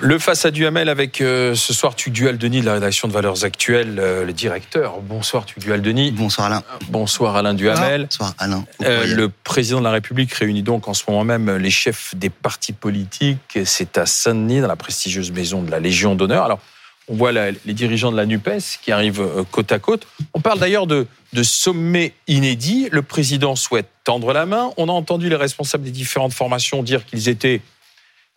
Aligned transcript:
Le 0.00 0.18
face 0.18 0.44
à 0.44 0.50
Duhamel 0.50 0.88
avec 0.88 1.20
euh, 1.20 1.54
ce 1.54 1.72
soir 1.72 1.96
Tugdual 1.96 2.38
Denis 2.38 2.60
de 2.60 2.66
la 2.66 2.74
rédaction 2.74 3.08
de 3.08 3.12
Valeurs 3.12 3.44
Actuelles, 3.44 3.98
euh, 3.98 4.24
le 4.24 4.32
directeur. 4.32 5.00
Bonsoir 5.00 5.44
Tugdual 5.44 5.82
Denis. 5.82 6.12
Bonsoir 6.12 6.46
Alain. 6.46 6.62
Bonsoir 6.88 7.34
Alain 7.34 7.52
Duhamel. 7.52 8.02
Bonsoir 8.02 8.34
Alain. 8.38 8.64
Euh, 8.84 9.06
le 9.06 9.28
président 9.28 9.80
de 9.80 9.84
la 9.84 9.90
République 9.90 10.32
réunit 10.32 10.62
donc 10.62 10.86
en 10.86 10.94
ce 10.94 11.02
moment 11.08 11.24
même 11.24 11.56
les 11.56 11.70
chefs 11.70 12.14
des 12.14 12.30
partis 12.30 12.72
politiques. 12.72 13.58
C'est 13.64 13.98
à 13.98 14.06
Saint-Denis, 14.06 14.60
dans 14.60 14.68
la 14.68 14.76
prestigieuse 14.76 15.32
maison 15.32 15.62
de 15.62 15.70
la 15.70 15.80
Légion 15.80 16.14
d'honneur. 16.14 16.44
Alors, 16.44 16.60
on 17.08 17.16
voit 17.16 17.32
la, 17.32 17.50
les 17.50 17.74
dirigeants 17.74 18.12
de 18.12 18.16
la 18.16 18.26
NUPES 18.26 18.78
qui 18.82 18.92
arrivent 18.92 19.24
côte 19.50 19.72
à 19.72 19.78
côte. 19.78 20.06
On 20.34 20.40
parle 20.40 20.60
d'ailleurs 20.60 20.86
de, 20.86 21.06
de 21.32 21.42
sommet 21.42 22.12
inédit. 22.28 22.88
Le 22.92 23.02
président 23.02 23.56
souhaite 23.56 23.88
tendre 24.04 24.32
la 24.32 24.46
main. 24.46 24.70
On 24.76 24.88
a 24.88 24.92
entendu 24.92 25.28
les 25.28 25.36
responsables 25.36 25.84
des 25.84 25.90
différentes 25.90 26.34
formations 26.34 26.82
dire 26.82 27.04
qu'ils 27.04 27.28
étaient 27.28 27.60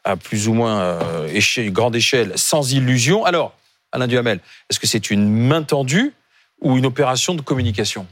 à 0.10 0.18
plus 0.18 0.48
ou 0.48 0.54
moins 0.54 0.80
euh, 0.80 1.70
grande 1.70 1.96
échelle, 1.96 2.34
sans 2.36 2.74
illusion. 2.74 3.26
Alors, 3.26 3.56
Alain 3.92 4.08
Duhamel, 4.08 4.40
est-ce 4.70 4.80
que 4.80 4.88
c'est 4.88 5.10
une 5.10 5.30
main 5.30 5.64
tendue 5.64 6.14
ou 6.62 6.78
une 6.78 6.86
opération 6.86 7.36
de 7.36 7.42
communication? 7.42 8.06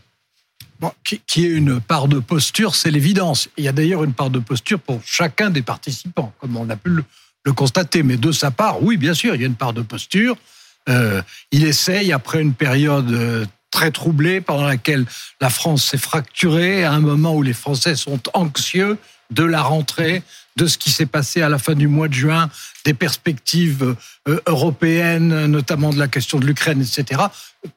Bon, 0.79 0.91
qui, 1.03 1.45
est 1.45 1.49
une 1.49 1.81
part 1.81 2.07
de 2.07 2.19
posture, 2.19 2.75
c'est 2.75 2.91
l'évidence. 2.91 3.49
Il 3.57 3.63
y 3.63 3.67
a 3.67 3.71
d'ailleurs 3.71 4.03
une 4.03 4.13
part 4.13 4.29
de 4.29 4.39
posture 4.39 4.79
pour 4.79 5.01
chacun 5.03 5.49
des 5.49 5.63
participants, 5.63 6.33
comme 6.39 6.55
on 6.55 6.69
a 6.69 6.75
pu 6.75 6.89
le, 6.89 7.03
le 7.45 7.53
constater. 7.53 8.03
Mais 8.03 8.17
de 8.17 8.31
sa 8.31 8.51
part, 8.51 8.83
oui, 8.83 8.97
bien 8.97 9.15
sûr, 9.15 9.33
il 9.33 9.41
y 9.41 9.43
a 9.43 9.47
une 9.47 9.55
part 9.55 9.73
de 9.73 9.81
posture. 9.81 10.37
Euh, 10.87 11.21
il 11.51 11.65
essaye, 11.65 12.13
après 12.13 12.41
une 12.41 12.53
période 12.53 13.11
euh, 13.11 13.45
très 13.71 13.89
troublée, 13.89 14.39
pendant 14.39 14.67
laquelle 14.67 15.05
la 15.41 15.49
France 15.49 15.85
s'est 15.85 15.97
fracturée, 15.97 16.83
à 16.83 16.91
un 16.91 16.99
moment 16.99 17.33
où 17.33 17.41
les 17.41 17.53
Français 17.53 17.95
sont 17.95 18.21
anxieux 18.33 18.97
de 19.29 19.43
la 19.43 19.61
rentrée, 19.61 20.23
de 20.55 20.67
ce 20.67 20.77
qui 20.77 20.89
s'est 20.89 21.05
passé 21.05 21.41
à 21.41 21.49
la 21.49 21.59
fin 21.59 21.75
du 21.75 21.87
mois 21.87 22.07
de 22.07 22.13
juin, 22.13 22.49
des 22.85 22.93
perspectives 22.93 23.95
euh, 24.27 24.41
européennes, 24.47 25.45
notamment 25.45 25.91
de 25.91 25.99
la 25.99 26.07
question 26.07 26.39
de 26.39 26.45
l'Ukraine, 26.45 26.81
etc. 26.81 27.21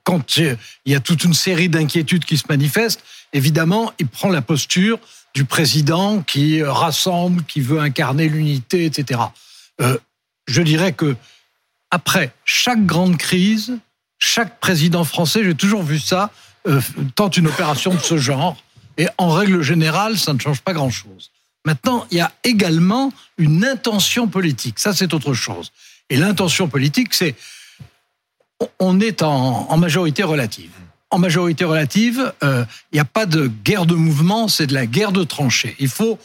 Quand 0.04 0.36
il 0.36 0.56
y 0.86 0.94
a 0.94 1.00
toute 1.00 1.24
une 1.24 1.34
série 1.34 1.68
d'inquiétudes 1.68 2.24
qui 2.24 2.38
se 2.38 2.44
manifestent, 2.48 3.02
évidemment, 3.32 3.92
il 3.98 4.06
prend 4.06 4.28
la 4.28 4.42
posture 4.42 4.98
du 5.34 5.44
président 5.44 6.22
qui 6.22 6.62
rassemble, 6.62 7.44
qui 7.44 7.60
veut 7.60 7.80
incarner 7.80 8.28
l'unité, 8.28 8.84
etc. 8.84 9.20
Euh, 9.80 9.98
je 10.46 10.62
dirais 10.62 10.92
que 10.92 11.16
après 11.90 12.32
chaque 12.44 12.84
grande 12.84 13.16
crise, 13.16 13.78
chaque 14.18 14.60
président 14.60 15.04
français, 15.04 15.44
j'ai 15.44 15.54
toujours 15.54 15.82
vu 15.82 15.98
ça, 15.98 16.30
euh, 16.66 16.80
tente 17.14 17.36
une 17.36 17.46
opération 17.46 17.94
de 17.94 18.00
ce 18.00 18.18
genre. 18.18 18.56
Et 18.96 19.06
en 19.18 19.30
règle 19.30 19.62
générale, 19.62 20.18
ça 20.18 20.32
ne 20.32 20.38
change 20.38 20.60
pas 20.60 20.72
grand-chose. 20.72 21.30
Maintenant, 21.64 22.06
il 22.10 22.18
y 22.18 22.20
a 22.20 22.32
également 22.42 23.12
une 23.38 23.64
intention 23.64 24.28
politique. 24.28 24.78
Ça, 24.78 24.94
c'est 24.94 25.12
autre 25.12 25.34
chose. 25.34 25.72
Et 26.08 26.16
l'intention 26.16 26.68
politique, 26.68 27.14
c'est 27.14 27.34
on 28.78 29.00
est 29.00 29.22
en, 29.22 29.76
majorité 29.76 30.22
relative. 30.22 30.72
En 31.10 31.18
majorité 31.18 31.64
relative, 31.64 32.32
euh, 32.42 32.64
il 32.92 32.96
n'y 32.96 33.00
a 33.00 33.04
pas 33.04 33.26
de 33.26 33.46
guerre 33.46 33.86
de 33.86 33.94
mouvement, 33.94 34.48
c'est 34.48 34.66
de 34.66 34.74
la 34.74 34.86
guerre 34.86 35.12
de 35.12 35.24
tranchées. 35.24 35.76
Il 35.78 35.88
faut 35.88 36.18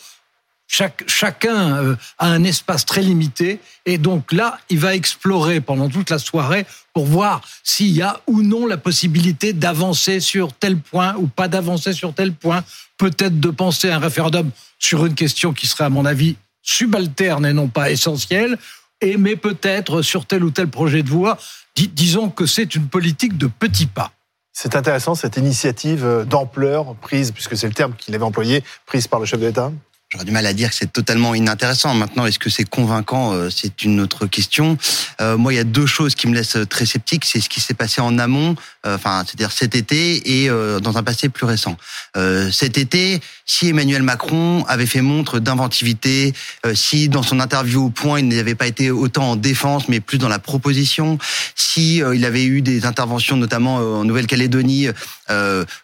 chaque, 0.67 1.03
chacun 1.08 1.77
euh, 1.77 1.95
a 2.17 2.27
un 2.27 2.44
espace 2.44 2.86
très 2.86 3.02
limité 3.02 3.59
et 3.86 3.97
donc 3.97 4.31
là, 4.31 4.59
il 4.70 4.80
va 4.80 4.95
explorer 4.95 5.61
pendant 5.61 5.89
toute 5.89 6.09
la 6.09 6.20
soirée 6.20 6.66
pour 6.94 7.05
voir 7.05 7.42
s'il 7.64 7.92
y 7.92 8.02
a 8.02 8.20
ou 8.27 8.42
non 8.42 8.66
la 8.66 8.77
possibilité 8.77 9.53
d'avancer 9.53 10.20
sur 10.20 10.53
tel 10.53 10.77
point 10.77 11.16
ou 11.17 11.27
pas 11.27 11.47
d'avancer 11.47 11.94
sur 11.94 12.14
tel 12.14 12.33
point, 12.33 12.64
peut-être 12.97 13.39
de 13.39 13.49
penser 13.49 13.89
à 13.89 13.97
un 13.97 13.99
référendum 13.99 14.51
sur 14.79 15.05
une 15.05 15.15
question 15.15 15.53
qui 15.53 15.67
serait 15.67 15.85
à 15.85 15.89
mon 15.89 16.05
avis 16.05 16.35
subalterne 16.61 17.45
et 17.45 17.53
non 17.53 17.67
pas 17.67 17.91
essentielle, 17.91 18.57
et 19.02 19.17
mais 19.17 19.35
peut-être 19.35 20.02
sur 20.02 20.25
tel 20.25 20.43
ou 20.43 20.52
tel 20.52 20.67
projet 20.67 21.03
de 21.03 21.09
voie. 21.09 21.37
Dis, 21.75 21.87
disons 21.87 22.30
que 22.30 22.45
c'est 22.45 22.75
une 22.75 22.87
politique 22.87 23.37
de 23.37 23.47
petits 23.47 23.86
pas. 23.86 24.11
C'est 24.53 24.75
intéressant 24.75 25.15
cette 25.15 25.36
initiative 25.36 26.05
euh, 26.05 26.23
d'ampleur 26.23 26.95
prise, 26.95 27.31
puisque 27.31 27.58
c'est 27.58 27.67
le 27.67 27.73
terme 27.73 27.93
qu'il 27.97 28.15
avait 28.15 28.23
employé, 28.23 28.64
prise 28.86 29.08
par 29.08 29.20
le 29.20 29.25
chef 29.25 29.39
de 29.39 29.47
l'État? 29.47 29.71
J'aurais 30.15 30.23
du 30.23 30.31
mal 30.31 30.45
à 30.45 30.53
dire 30.53 30.70
que 30.70 30.76
c'est 30.77 30.93
totalement 30.93 31.36
inintéressant. 31.36 31.93
Maintenant, 31.93 32.26
est-ce 32.26 32.39
que 32.39 32.49
c'est 32.49 32.64
convaincant? 32.64 33.33
Euh, 33.33 33.49
C'est 33.49 33.83
une 33.83 33.99
autre 33.99 34.27
question. 34.27 34.77
Euh, 35.20 35.36
moi, 35.36 35.52
il 35.52 35.58
y 35.58 35.59
a 35.59 35.65
deux 35.65 35.86
choses 35.86 36.15
qui 36.15 36.27
me 36.27 36.33
laissent 36.33 36.58
très 36.70 36.86
sceptique. 36.86 37.26
C'est 37.26 37.42
ce 37.42 37.49
qui 37.49 37.59
s'est 37.59 37.73
passé 37.73 37.99
en 37.99 38.17
amont, 38.17 38.55
euh, 38.86 38.95
enfin, 38.95 39.23
c'est-à-dire 39.26 39.52
cet 39.52 39.76
été 39.76 40.43
et 40.43 40.49
euh, 40.49 40.80
dans 40.80 40.98
un 40.98 41.03
passé 41.03 41.27
plus 41.27 41.45
récent. 41.45 41.76
Euh, 42.15 42.49
cet 42.49 42.77
été, 42.77 43.20
si 43.45 43.67
Emmanuel 43.67 44.03
Macron 44.03 44.64
avait 44.70 44.86
fait 44.86 45.02
montre 45.02 45.39
d'inventivité, 45.39 46.33
euh, 46.65 46.73
si 46.76 47.09
dans 47.09 47.23
son 47.23 47.42
interview 47.42 47.87
au 47.87 47.89
point, 47.89 48.20
il 48.20 48.30
n'avait 48.30 48.55
pas 48.55 48.67
été 48.67 48.92
autant 48.92 49.32
en 49.32 49.36
défense, 49.36 49.89
mais 49.89 49.99
plus 49.99 50.17
dans 50.17 50.30
la 50.30 50.39
proposition, 50.39 51.17
si 51.55 51.97
il 51.97 52.23
avait 52.23 52.45
eu 52.45 52.61
des 52.61 52.86
interventions, 52.86 53.36
notamment 53.36 53.76
en 53.76 54.05
Nouvelle-Calédonie, 54.05 54.87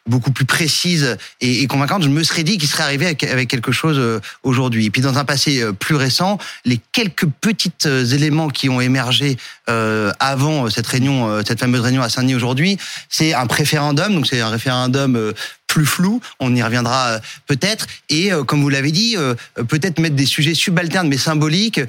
beaucoup 0.07 0.31
plus 0.31 0.45
précises 0.45 1.17
et, 1.41 1.67
convaincantes, 1.67 2.03
je 2.03 2.09
me 2.09 2.23
serais 2.23 2.43
dit 2.43 2.57
qu'il 2.57 2.69
serait 2.69 2.83
arrivé 2.83 3.05
avec 3.05 3.49
quelque 3.49 3.73
chose 3.73 4.20
aujourd'hui. 4.43 4.85
Et 4.85 4.89
puis 4.89 5.01
dans 5.01 5.17
un 5.17 5.25
passé 5.25 5.63
plus 5.79 5.95
récent, 5.95 6.37
les 6.65 6.79
quelques 6.91 7.27
petits 7.27 7.71
éléments 7.85 8.49
qui 8.49 8.69
ont 8.69 8.81
émergé 8.81 9.37
euh, 9.69 10.11
avant 10.19 10.69
cette 10.69 10.87
réunion, 10.87 11.41
cette 11.45 11.59
fameuse 11.59 11.81
réunion 11.81 12.01
à 12.01 12.09
Saint-Denis 12.09 12.35
aujourd'hui, 12.35 12.77
c'est 13.09 13.33
un 13.33 13.47
préférendum, 13.47 14.13
donc 14.13 14.27
c'est 14.27 14.41
un 14.41 14.49
référendum 14.49 15.15
euh, 15.15 15.33
plus 15.67 15.85
flou, 15.85 16.19
on 16.39 16.53
y 16.55 16.61
reviendra 16.61 17.07
euh, 17.07 17.19
peut-être, 17.47 17.87
et 18.09 18.33
euh, 18.33 18.43
comme 18.43 18.61
vous 18.61 18.69
l'avez 18.69 18.91
dit, 18.91 19.15
peut-être 19.69 19.99
mettre 19.99 20.15
des 20.15 20.25
sujets 20.25 20.53
subalternes 20.53 21.07
mais 21.07 21.17
symboliques 21.17 21.79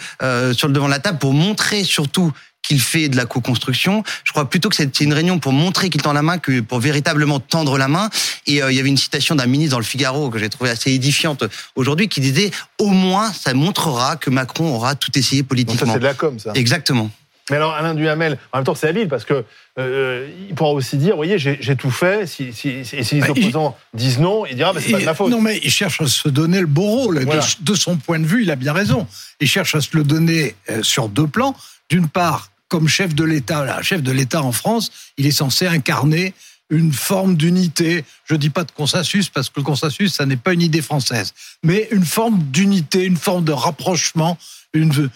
sur 0.52 0.68
le 0.68 0.74
devant 0.74 0.86
de 0.86 0.90
la 0.90 1.00
table 1.00 1.18
pour 1.18 1.32
montrer 1.32 1.84
surtout 1.84 2.32
qu'il 2.62 2.80
fait 2.80 3.08
de 3.08 3.16
la 3.16 3.26
co-construction. 3.26 4.02
Je 4.24 4.32
crois 4.32 4.48
plutôt 4.48 4.68
que 4.68 4.76
c'est 4.76 5.00
une 5.00 5.12
réunion 5.12 5.38
pour 5.38 5.52
montrer 5.52 5.90
qu'il 5.90 6.00
tend 6.00 6.12
la 6.12 6.22
main 6.22 6.38
que 6.38 6.60
pour 6.60 6.78
véritablement 6.78 7.40
tendre 7.40 7.76
la 7.76 7.88
main. 7.88 8.08
Et 8.46 8.62
euh, 8.62 8.70
il 8.70 8.76
y 8.76 8.80
avait 8.80 8.88
une 8.88 8.96
citation 8.96 9.34
d'un 9.34 9.46
ministre 9.46 9.72
dans 9.72 9.78
le 9.78 9.84
Figaro 9.84 10.30
que 10.30 10.38
j'ai 10.38 10.48
trouvé 10.48 10.70
assez 10.70 10.92
édifiante 10.92 11.44
aujourd'hui 11.74 12.08
qui 12.08 12.20
disait 12.20 12.50
au 12.78 12.88
moins 12.88 13.32
ça 13.32 13.52
montrera 13.54 14.16
que 14.16 14.30
Macron 14.30 14.74
aura 14.74 14.94
tout 14.94 15.16
essayé 15.18 15.42
politiquement. 15.42 15.80
Donc 15.80 15.86
ça 15.88 15.92
c'est 15.94 16.00
de 16.00 16.04
la 16.04 16.14
com 16.14 16.38
ça. 16.38 16.52
Exactement. 16.54 17.10
Mais 17.50 17.56
alors 17.56 17.74
Alain 17.74 17.94
Duhamel, 17.94 18.38
en 18.52 18.58
même 18.58 18.64
temps 18.64 18.76
c'est 18.76 18.88
habile 18.88 19.08
parce 19.08 19.24
que 19.24 19.44
euh, 19.78 20.28
il 20.48 20.54
pourra 20.54 20.70
aussi 20.70 20.96
dire, 20.96 21.12
vous 21.12 21.16
voyez, 21.16 21.38
j'ai 21.38 21.76
tout 21.76 21.90
fait. 21.90 22.26
Si, 22.26 22.52
si, 22.52 22.68
et 22.68 22.84
si 22.84 23.14
les 23.16 23.20
bah, 23.22 23.30
opposants 23.30 23.76
il, 23.94 23.98
disent 23.98 24.18
non, 24.18 24.46
il 24.46 24.54
dira, 24.54 24.72
bah, 24.72 24.80
c'est 24.84 24.92
pas 24.92 25.00
de 25.00 25.04
ma 25.04 25.14
faute. 25.14 25.30
Non, 25.30 25.40
mais 25.40 25.58
il 25.62 25.70
cherche 25.70 26.00
à 26.00 26.06
se 26.06 26.28
donner 26.28 26.60
le 26.60 26.66
beau 26.66 26.82
rôle. 26.82 27.22
Voilà. 27.24 27.42
De, 27.42 27.72
de, 27.72 27.74
son 27.74 27.96
point 27.96 28.20
de 28.20 28.26
vue, 28.26 28.42
il 28.42 28.50
a 28.50 28.56
bien 28.56 28.72
raison. 28.72 29.06
Il 29.40 29.48
cherche 29.48 29.74
à 29.74 29.80
se 29.80 29.96
le 29.96 30.04
donner 30.04 30.54
euh, 30.70 30.82
sur 30.82 31.08
deux 31.08 31.26
plans. 31.26 31.56
D'une 31.88 32.08
part, 32.08 32.51
comme 32.72 32.88
chef 32.88 33.14
de 33.14 33.22
l'État, 33.22 33.82
chef 33.82 34.02
de 34.02 34.10
l'État 34.12 34.42
en 34.42 34.50
France, 34.50 34.90
il 35.18 35.26
est 35.26 35.30
censé 35.30 35.66
incarner 35.66 36.32
une 36.70 36.92
forme 36.92 37.36
d'unité. 37.36 38.04
Je 38.24 38.34
dis 38.34 38.50
pas 38.50 38.64
de 38.64 38.72
consensus 38.72 39.28
parce 39.28 39.48
que 39.48 39.60
le 39.60 39.64
consensus, 39.64 40.14
ça 40.14 40.26
n'est 40.26 40.36
pas 40.36 40.52
une 40.52 40.62
idée 40.62 40.82
française, 40.82 41.34
mais 41.62 41.88
une 41.90 42.04
forme 42.04 42.42
d'unité, 42.44 43.04
une 43.04 43.16
forme 43.16 43.44
de 43.44 43.52
rapprochement, 43.52 44.38
de 44.74 45.10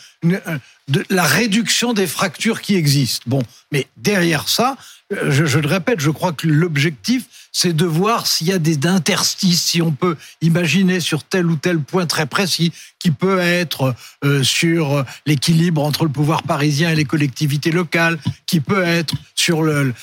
la 1.08 1.24
réduction 1.24 1.94
des 1.94 2.06
fractures 2.06 2.60
qui 2.60 2.76
existent. 2.76 3.24
Bon, 3.26 3.42
mais 3.72 3.86
derrière 3.96 4.48
ça, 4.48 4.76
je, 5.10 5.46
je 5.46 5.58
le 5.58 5.68
répète, 5.68 6.00
je 6.00 6.10
crois 6.10 6.32
que 6.32 6.46
l'objectif, 6.46 7.24
c'est 7.52 7.72
de 7.72 7.86
voir 7.86 8.26
s'il 8.26 8.48
y 8.48 8.52
a 8.52 8.58
des 8.58 8.86
interstices, 8.86 9.62
si 9.62 9.80
on 9.80 9.92
peut 9.92 10.16
imaginer 10.42 11.00
sur 11.00 11.24
tel 11.24 11.46
ou 11.46 11.56
tel 11.56 11.80
point 11.80 12.06
très 12.06 12.26
précis, 12.26 12.72
qui 12.98 13.10
peut 13.10 13.38
être 13.38 13.94
euh, 14.24 14.42
sur 14.42 15.04
l'équilibre 15.24 15.82
entre 15.82 16.04
le 16.04 16.10
pouvoir 16.10 16.42
parisien 16.42 16.90
et 16.90 16.94
les 16.94 17.04
collectivités 17.04 17.70
locales, 17.70 18.18
qui 18.46 18.60
peut 18.60 18.82
être 18.82 19.14
sur 19.34 19.62
le 19.62 19.94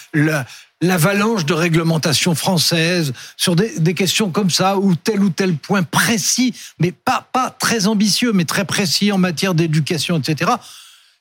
l'avalanche 0.84 1.46
de 1.46 1.54
réglementation 1.54 2.36
française 2.36 3.14
sur 3.38 3.56
des, 3.56 3.80
des, 3.80 3.94
questions 3.94 4.30
comme 4.30 4.50
ça 4.50 4.78
ou 4.78 4.96
tel 4.96 5.22
ou 5.22 5.30
tel 5.30 5.56
point 5.56 5.84
précis, 5.84 6.54
mais 6.78 6.92
pas 6.92 7.26
pas 7.32 7.50
très 7.58 7.88
ambitieux, 7.88 8.34
mais 8.34 8.46
très 8.46 8.66
précis 8.66 9.12
en 9.12 9.18
matière 9.18 9.56
d'éducation, 9.56 10.18
etc. 10.18 10.52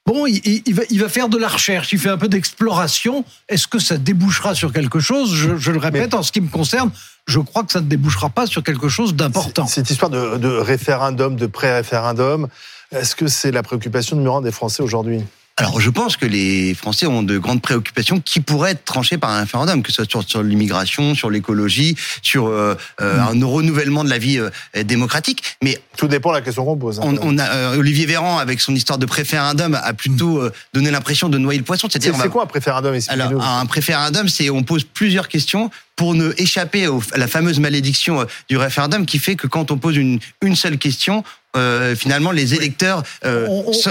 Bon, 0.04 0.26
il, 0.26 0.40
il, 0.66 0.74
va, 0.74 0.82
il, 0.90 1.00
va, 1.00 1.08
faire 1.08 1.28
de 1.28 1.38
la 1.38 1.46
recherche, 1.46 1.92
il 1.92 1.98
fait 2.00 2.08
un 2.08 2.18
peu 2.18 2.26
d'exploration. 2.26 3.24
Est-ce 3.48 3.68
que 3.68 3.78
ça 3.78 3.98
débouchera 3.98 4.56
sur 4.56 4.72
quelque 4.72 4.98
chose? 4.98 5.32
Je, 5.32 5.56
je, 5.56 5.70
le 5.70 5.78
répète, 5.78 6.10
mais... 6.10 6.18
en 6.18 6.24
ce 6.24 6.32
qui 6.32 6.40
me 6.40 6.48
concerne, 6.48 6.90
je 7.26 7.38
crois 7.38 7.62
que 7.62 7.70
ça 7.70 7.80
ne 7.80 7.86
débouchera 7.86 8.28
pas 8.28 8.48
sur 8.48 8.64
quelque 8.64 8.88
chose 8.88 9.14
d'important. 9.14 9.68
Cette 9.68 9.90
histoire 9.90 10.10
de, 10.10 10.38
de 10.38 10.48
référendum, 10.48 11.36
de 11.36 11.46
pré-référendum, 11.46 12.48
est-ce 12.90 13.14
que 13.14 13.28
c'est 13.28 13.52
la 13.52 13.62
préoccupation 13.62 14.16
numéro 14.16 14.38
un 14.38 14.42
des 14.42 14.50
Français 14.50 14.82
aujourd'hui? 14.82 15.22
Alors, 15.58 15.80
je 15.80 15.90
pense 15.90 16.16
que 16.16 16.24
les 16.24 16.74
Français 16.74 17.06
ont 17.06 17.22
de 17.22 17.36
grandes 17.36 17.60
préoccupations 17.60 18.20
qui 18.20 18.40
pourraient 18.40 18.72
être 18.72 18.84
tranchées 18.84 19.18
par 19.18 19.30
un 19.30 19.40
référendum, 19.40 19.82
que 19.82 19.90
ce 19.90 19.96
soit 19.96 20.10
sur, 20.10 20.22
sur 20.26 20.42
l'immigration, 20.42 21.14
sur 21.14 21.28
l'écologie, 21.28 21.94
sur 22.22 22.46
euh, 22.46 22.74
euh, 23.02 23.20
un 23.20 23.44
renouvellement 23.44 24.02
de 24.02 24.08
la 24.08 24.16
vie 24.16 24.38
euh, 24.38 24.50
démocratique. 24.82 25.42
Mais 25.62 25.78
tout 25.96 26.08
dépend 26.08 26.30
de 26.30 26.36
la 26.36 26.40
question 26.40 26.64
qu'on 26.64 26.76
pose. 26.76 27.00
Hein, 27.00 27.02
on, 27.04 27.18
on, 27.20 27.38
a 27.38 27.44
euh, 27.44 27.78
Olivier 27.78 28.06
Véran, 28.06 28.38
avec 28.38 28.60
son 28.60 28.74
histoire 28.74 28.98
de 28.98 29.04
préférendum, 29.04 29.74
a 29.74 29.92
plutôt 29.92 30.42
donné 30.72 30.90
l'impression 30.90 31.28
de 31.28 31.36
noyer 31.36 31.58
le 31.58 31.64
poisson. 31.64 31.88
C'est 31.90 32.28
quoi 32.30 32.44
un 32.44 32.46
préférendum 32.46 32.98
Alors, 33.08 33.44
un 33.44 33.66
préférendum, 33.66 34.28
c'est 34.28 34.48
on 34.48 34.62
pose 34.62 34.84
plusieurs 34.84 35.28
questions 35.28 35.70
pour 35.96 36.14
ne 36.14 36.32
échapper 36.38 36.86
à 36.86 37.18
la 37.18 37.26
fameuse 37.26 37.60
malédiction 37.60 38.26
du 38.48 38.56
référendum 38.56 39.06
qui 39.06 39.18
fait 39.18 39.36
que 39.36 39.46
quand 39.46 39.70
on 39.70 39.78
pose 39.78 39.96
une, 39.96 40.18
une 40.42 40.56
seule 40.56 40.78
question, 40.78 41.22
euh, 41.54 41.94
finalement 41.94 42.30
les 42.30 42.54
électeurs 42.54 43.02
euh, 43.26 43.46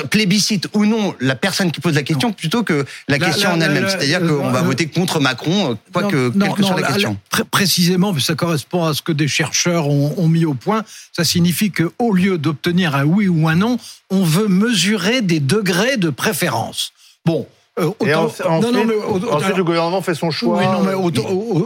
plébiscitent 0.09 0.67
ou 0.73 0.85
non 0.85 1.13
la 1.19 1.35
personne 1.35 1.71
qui 1.71 1.79
pose 1.79 1.93
la 1.93 2.01
question 2.01 2.33
plutôt 2.33 2.63
que 2.63 2.87
la, 3.07 3.19
question 3.19 3.51
en 3.51 3.61
elle-même. 3.61 3.87
C'est-à-dire 3.87 4.19
qu'on 4.19 4.49
va 4.49 4.63
voter 4.63 4.87
contre 4.87 5.19
Macron, 5.19 5.77
quoi 5.93 6.05
que, 6.05 6.29
quelle 6.29 6.53
que 6.53 6.63
soit 6.63 6.81
la 6.81 6.87
question. 6.87 7.17
précisément, 7.51 8.17
ça 8.19 8.33
correspond 8.33 8.85
à 8.85 8.95
ce 8.95 9.03
que 9.03 9.11
des 9.11 9.27
chercheurs 9.27 9.87
ont, 9.87 10.15
ont 10.17 10.27
mis 10.27 10.43
au 10.43 10.55
point. 10.55 10.83
Ça 11.15 11.23
signifie 11.23 11.69
que 11.69 11.91
au 11.99 12.13
lieu 12.13 12.39
d'obtenir 12.39 12.95
un 12.95 13.03
oui 13.03 13.27
ou 13.27 13.47
un 13.47 13.55
non, 13.55 13.77
on 14.09 14.23
veut 14.23 14.47
mesurer 14.47 15.21
des 15.21 15.39
degrés 15.39 15.97
de 15.97 16.09
préférence. 16.09 16.93
Bon, 17.25 17.47
euh, 17.81 17.87
autant, 17.99 18.61
non, 18.61 18.71
non, 18.71 18.85
mais, 18.85 19.29
ensuite, 19.31 19.57
le 19.57 19.63
gouvernement 19.63 20.01
fait 20.01 20.13
son 20.13 20.29
choix. 20.29 20.57
Oui, 20.57 20.65
non, 20.65 20.83
mais 20.83 20.93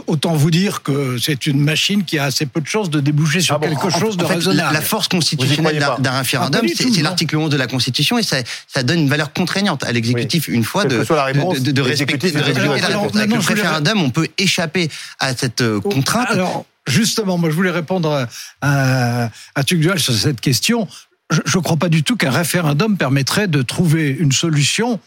autant, 0.06 0.34
vous 0.34 0.50
dire 0.50 0.82
que 0.82 1.18
c'est 1.18 1.46
une 1.46 1.60
machine 1.60 2.04
qui 2.04 2.18
a 2.18 2.24
assez 2.24 2.46
peu 2.46 2.60
de 2.60 2.66
chances 2.66 2.90
de 2.90 3.00
déboucher 3.00 3.40
sur 3.40 3.56
ah 3.56 3.66
quelque 3.66 3.90
chose 3.90 4.16
de 4.16 4.24
raisonnable. 4.24 4.74
La 4.74 4.80
force 4.80 5.08
constitutionnelle 5.08 5.84
d'un 5.98 6.18
référendum, 6.18 6.62
ah, 6.64 6.68
c'est 6.76 7.02
l'article 7.02 7.36
11 7.36 7.50
de 7.50 7.56
la 7.56 7.66
Constitution 7.66 8.18
et 8.18 8.22
ça, 8.22 8.38
ça, 8.66 8.82
donne 8.82 9.00
une 9.00 9.08
valeur 9.08 9.32
contraignante 9.32 9.84
à 9.84 9.92
l'exécutif 9.92 10.48
une 10.48 10.64
fois 10.64 10.84
de, 10.84 10.98
de, 10.98 11.70
de, 11.70 11.82
respecter. 11.82 12.36
Avec 12.36 12.56
le 12.56 13.38
référendum, 13.38 14.02
on 14.02 14.10
peut 14.10 14.28
échapper 14.38 14.88
à 15.18 15.34
cette 15.36 15.60
euh, 15.60 15.80
oh, 15.82 15.88
contrainte. 15.88 16.30
Alors, 16.30 16.64
justement, 16.86 17.38
moi, 17.38 17.50
je 17.50 17.54
voulais 17.54 17.70
répondre 17.70 18.26
à, 18.62 19.28
à 19.54 19.62
sur 19.66 20.14
cette 20.14 20.40
question. 20.40 20.88
Je 21.30 21.58
ne 21.58 21.62
crois 21.62 21.76
pas 21.76 21.88
du 21.88 22.02
tout 22.02 22.16
qu'un 22.16 22.30
référendum 22.30 22.96
permettrait 22.96 23.48
de 23.48 23.62
trouver 23.62 24.08
une 24.08 24.32
solution 24.32 25.00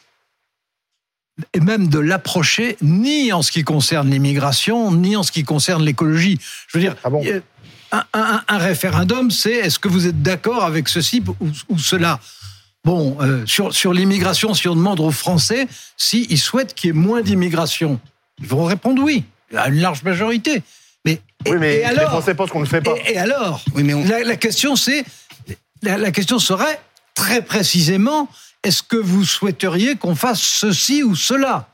et 1.54 1.60
même 1.60 1.88
de 1.88 2.00
l'approcher 2.00 2.78
ni 2.82 3.32
en 3.32 3.42
ce 3.42 3.52
qui 3.52 3.64
concerne 3.64 4.10
l'immigration, 4.10 4.92
ni 4.92 5.16
en 5.16 5.24
ce 5.24 5.32
qui 5.32 5.44
concerne 5.44 5.84
l'écologie. 5.84 6.40
Je 6.68 6.78
veux 6.78 6.84
dire, 6.84 6.96
ah 7.92 8.42
un, 8.48 8.58
référendum, 8.58 9.32
c'est 9.32 9.54
est-ce 9.54 9.80
que 9.80 9.88
vous 9.88 10.08
êtes 10.08 10.22
d'accord 10.22 10.64
avec 10.64 10.88
ceci 10.90 11.24
ou, 11.70 11.78
cela? 11.78 12.20
Bon, 12.84 13.18
euh, 13.22 13.46
sur, 13.46 13.74
sur 13.74 13.94
l'immigration, 13.94 14.54
si 14.54 14.68
on 14.68 14.76
demande 14.76 15.00
aux 15.00 15.12
Français 15.12 15.68
s'ils 15.98 16.38
souhaitent 16.38 16.74
qu'il 16.74 16.90
y 16.90 16.92
ait 16.92 16.94
moins 16.94 17.22
d'immigration, 17.22 18.00
ils 18.40 18.48
vont 18.48 18.64
répondre 18.64 19.02
oui, 19.02 19.26
à 19.56 19.70
une 19.70 19.82
large 19.82 20.04
majorité. 20.04 20.62
Mais, 21.06 21.20
oui, 21.48 21.58
mais 21.60 21.84
alors, 21.84 22.02
les 22.02 22.08
Français 22.08 22.36
pensent 22.36 22.52
qu'on 22.52 22.60
ne 22.60 22.66
le 22.66 22.70
fait 22.70 22.82
pas. 22.82 22.96
Et, 23.08 23.18
alors 23.18 23.62
oui, 23.74 23.84
mais 23.84 24.24
la, 24.24 24.36
question, 24.36 24.76
c'est 24.76 25.04
la 25.82 26.12
question 26.12 26.40
serait 26.40 26.80
très 27.16 27.42
précisément 27.42 28.30
est-ce 28.64 28.84
que 28.84 28.98
vous 28.98 29.24
souhaiteriez 29.24 29.96
qu'on 29.96 30.16
fasse 30.16 30.42
ceci 30.42 31.04
ou 31.04 31.16
cela? 31.16 31.70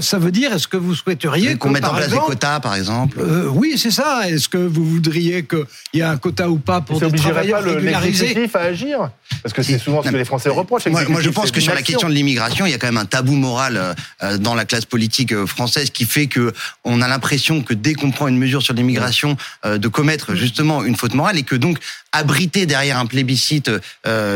Ça, 0.00 0.18
veut 0.18 0.30
dire, 0.30 0.52
est-ce 0.52 0.68
que 0.68 0.76
vous 0.76 0.94
souhaiteriez 0.94 1.56
qu'on 1.56 1.70
mette 1.70 1.84
en 1.84 1.94
place 1.94 2.10
des 2.10 2.16
quotas, 2.16 2.60
par 2.60 2.74
exemple 2.76 3.18
euh, 3.18 3.48
Oui, 3.48 3.74
c'est 3.76 3.90
ça. 3.90 4.28
Est-ce 4.28 4.48
que 4.48 4.58
vous 4.58 4.84
voudriez 4.84 5.44
qu'il 5.44 5.64
y 5.94 6.00
ait 6.00 6.04
un 6.04 6.16
quota 6.16 6.48
ou 6.48 6.58
pas 6.58 6.80
pour 6.80 7.00
des 7.00 7.10
travailleurs 7.18 7.64
pas 7.64 7.72
régularisés 7.72 8.48
à 8.54 8.58
agir 8.58 9.10
Parce 9.42 9.52
que 9.52 9.62
c'est 9.62 9.78
souvent 9.78 10.02
ce 10.02 10.10
que 10.10 10.16
les 10.16 10.24
Français 10.24 10.48
reprochent. 10.48 10.86
Moi, 10.86 11.04
moi, 11.08 11.20
je 11.20 11.30
pense 11.30 11.50
que 11.50 11.60
sur 11.60 11.74
la 11.74 11.82
question 11.82 12.08
de 12.08 12.14
l'immigration, 12.14 12.66
il 12.66 12.70
y 12.72 12.74
a 12.74 12.78
quand 12.78 12.86
même 12.86 12.98
un 12.98 13.04
tabou 13.04 13.34
moral 13.34 13.76
euh, 13.76 13.94
euh, 14.22 14.38
dans 14.38 14.54
la 14.54 14.64
classe 14.64 14.84
politique 14.84 15.34
française 15.44 15.90
qui 15.90 16.04
fait 16.04 16.26
que 16.26 16.52
on 16.84 17.02
a 17.02 17.08
l'impression 17.08 17.62
que 17.62 17.74
dès 17.74 17.94
qu'on 17.94 18.10
prend 18.10 18.28
une 18.28 18.38
mesure 18.38 18.62
sur 18.62 18.74
l'immigration, 18.74 19.36
de 19.64 19.88
commettre 19.88 20.34
justement 20.34 20.84
une 20.84 20.96
faute 20.96 21.14
morale 21.14 21.38
et 21.38 21.42
que 21.42 21.54
donc 21.54 21.78
abriter 22.12 22.66
derrière 22.66 22.98
un 22.98 23.06
plébiscite 23.06 23.70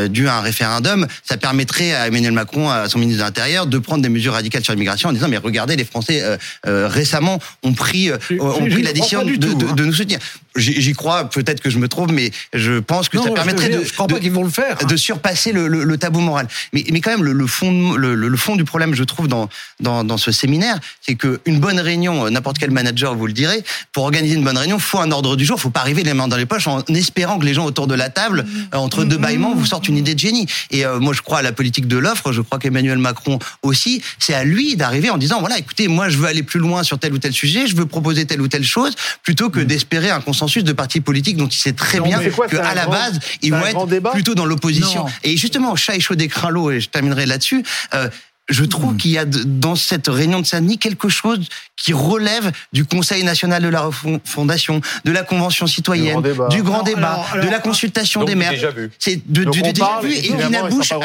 dû 0.08 0.28
à 0.28 0.36
un 0.36 0.40
référendum, 0.40 1.06
ça 1.24 1.36
permettrait 1.36 1.94
à 1.94 2.08
Emmanuel 2.08 2.32
Macron, 2.32 2.70
à 2.70 2.88
son 2.88 2.98
ministre 2.98 3.22
de 3.22 3.26
l'Intérieur, 3.26 3.66
de 3.66 3.78
prendre 3.78 4.02
des 4.02 4.08
mesures 4.08 4.32
radicales 4.32 4.64
sur 4.64 4.72
l'immigration 4.72 5.08
en 5.08 5.12
disant 5.12 5.28
mais 5.34 5.38
regardez, 5.38 5.74
les 5.76 5.84
Français 5.84 6.22
euh, 6.22 6.36
euh, 6.66 6.88
récemment 6.88 7.40
ont 7.64 7.74
pris, 7.74 8.10
euh, 8.10 8.18
ont 8.38 8.66
pris 8.66 8.82
la 8.82 8.92
décision 8.92 9.24
de, 9.24 9.32
hein. 9.32 9.74
de, 9.74 9.84
nous 9.84 9.92
soutenir. 9.92 10.20
J'y 10.56 10.92
crois, 10.92 11.24
peut-être 11.24 11.60
que 11.60 11.70
je 11.70 11.78
me 11.78 11.88
trompe, 11.88 12.12
mais 12.12 12.30
je 12.52 12.78
pense 12.78 13.08
que 13.08 13.18
ça 13.18 13.30
permettrait 13.30 13.70
de, 13.70 13.80
crois 13.92 14.06
pas 14.06 14.20
qu'ils 14.20 14.30
vont 14.30 14.44
le 14.44 14.50
faire, 14.50 14.76
de 14.78 14.96
surpasser 14.96 15.50
le, 15.50 15.66
le, 15.66 15.98
tabou 15.98 16.20
moral. 16.20 16.46
Mais, 16.72 16.84
mais 16.92 17.00
quand 17.00 17.10
même, 17.10 17.24
le, 17.24 17.46
fond, 17.46 17.94
le, 17.94 18.36
fond 18.36 18.54
du 18.54 18.64
problème, 18.64 18.94
je 18.94 19.02
trouve, 19.02 19.26
dans, 19.26 19.48
dans, 19.80 20.04
dans 20.04 20.16
ce 20.16 20.30
séminaire, 20.30 20.78
c'est 21.00 21.16
qu'une 21.16 21.58
bonne 21.58 21.80
réunion, 21.80 22.30
n'importe 22.30 22.58
quel 22.58 22.70
manager 22.70 23.16
vous 23.16 23.26
le 23.26 23.32
direz, 23.32 23.64
pour 23.92 24.04
organiser 24.04 24.34
une 24.36 24.44
bonne 24.44 24.56
réunion, 24.56 24.78
faut 24.78 25.00
un 25.00 25.10
ordre 25.10 25.34
du 25.34 25.44
jour, 25.44 25.60
faut 25.60 25.70
pas 25.70 25.80
arriver 25.80 26.04
les 26.04 26.14
mains 26.14 26.28
dans 26.28 26.36
les 26.36 26.46
poches 26.46 26.68
en 26.68 26.82
espérant 26.84 27.38
que 27.38 27.44
les 27.44 27.54
gens 27.54 27.64
autour 27.64 27.88
de 27.88 27.94
la 27.94 28.08
table, 28.08 28.44
mmh. 28.46 28.76
entre 28.76 29.04
deux 29.04 29.18
bâillements, 29.18 29.54
vous 29.56 29.66
sortent 29.66 29.88
une 29.88 29.96
idée 29.96 30.14
de 30.14 30.20
génie. 30.20 30.46
Et 30.70 30.84
moi, 31.00 31.12
je 31.14 31.22
crois 31.22 31.38
à 31.38 31.42
la 31.42 31.52
politique 31.52 31.88
de 31.88 31.96
l'offre, 31.96 32.30
je 32.30 32.42
crois 32.42 32.60
qu'Emmanuel 32.60 32.98
Macron 32.98 33.40
aussi, 33.62 34.02
c'est 34.20 34.34
à 34.34 34.44
lui 34.44 34.76
d'arriver 34.76 35.10
en 35.10 35.18
disant, 35.18 35.40
voilà, 35.40 35.58
écoutez, 35.58 35.88
moi, 35.88 36.08
je 36.08 36.16
veux 36.16 36.26
aller 36.26 36.44
plus 36.44 36.60
loin 36.60 36.84
sur 36.84 36.98
tel 36.98 37.12
ou 37.12 37.18
tel 37.18 37.32
sujet, 37.32 37.66
je 37.66 37.74
veux 37.74 37.86
proposer 37.86 38.24
telle 38.24 38.40
ou 38.40 38.48
telle 38.48 38.64
chose, 38.64 38.94
plutôt 39.24 39.50
que 39.50 39.60
mm. 39.60 39.64
d'espérer 39.64 40.10
un 40.10 40.20
consensus 40.20 40.43
de 40.46 40.72
partis 40.72 41.00
politiques 41.00 41.36
dont 41.36 41.48
il 41.48 41.56
sait 41.56 41.72
très 41.72 42.00
bien 42.00 42.20
qu'à 42.48 42.74
la 42.74 42.86
base, 42.86 43.18
ils 43.42 43.52
vont 43.52 43.66
être 43.66 44.12
plutôt 44.12 44.34
dans 44.34 44.46
l'opposition. 44.46 45.06
Et 45.22 45.36
justement, 45.36 45.76
chat 45.76 45.96
et 45.96 46.00
chaud 46.00 46.14
des 46.14 46.30
l'eau, 46.50 46.70
et 46.70 46.80
je 46.80 46.88
terminerai 46.88 47.26
là-dessus, 47.26 47.62
euh, 47.94 48.08
je 48.48 48.64
trouve 48.64 48.94
mm. 48.94 48.96
qu'il 48.98 49.10
y 49.12 49.18
a 49.18 49.24
dans 49.24 49.74
cette 49.74 50.08
réunion 50.08 50.40
de 50.40 50.46
Saint-Denis 50.46 50.78
quelque 50.78 51.08
chose 51.08 51.48
qui 51.76 51.92
relève 51.92 52.52
du 52.72 52.84
Conseil 52.84 53.24
national 53.24 53.62
de 53.62 53.68
la 53.68 53.88
fondation, 54.24 54.80
de 55.04 55.12
la 55.12 55.22
Convention 55.22 55.66
citoyenne, 55.66 56.22
du 56.50 56.62
grand 56.62 56.82
débat, 56.82 57.24
de 57.42 57.48
la 57.48 57.58
consultation 57.58 58.24
des 58.24 58.34
maires. 58.34 58.52
C'est 58.98 59.20
de, 59.26 59.44
du 59.44 59.62
déjà 59.62 60.00
vu 60.02 60.12
et 60.12 60.22
qui 60.22 60.34
n'abouche 60.34 60.92
à, 60.92 60.98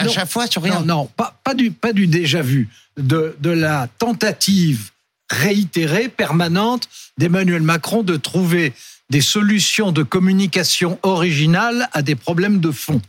à, 0.00 0.08
chaque 0.08 0.30
fois 0.30 0.46
sur 0.46 0.62
rien. 0.62 0.82
Non, 0.84 1.08
pas, 1.16 1.38
pas, 1.44 1.54
du, 1.54 1.70
pas 1.70 1.92
du 1.92 2.06
déjà 2.06 2.42
vu, 2.42 2.68
de, 2.96 3.36
de 3.40 3.50
la 3.50 3.88
tentative 3.98 4.91
réitérée, 5.32 6.08
permanente 6.08 6.88
d'Emmanuel 7.18 7.62
Macron 7.62 8.02
de 8.02 8.16
trouver 8.16 8.72
des 9.10 9.20
solutions 9.20 9.92
de 9.92 10.02
communication 10.02 10.98
originales 11.02 11.88
à 11.92 12.02
des 12.02 12.14
problèmes 12.14 12.60
de 12.60 12.70
fond. 12.70 13.00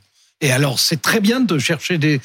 Et 0.41 0.51
alors, 0.51 0.77
c'est 0.77 1.01
très 1.01 1.21
bien 1.21 1.39
de 1.39 1.57
chercher 1.57 1.97
des, 1.97 2.19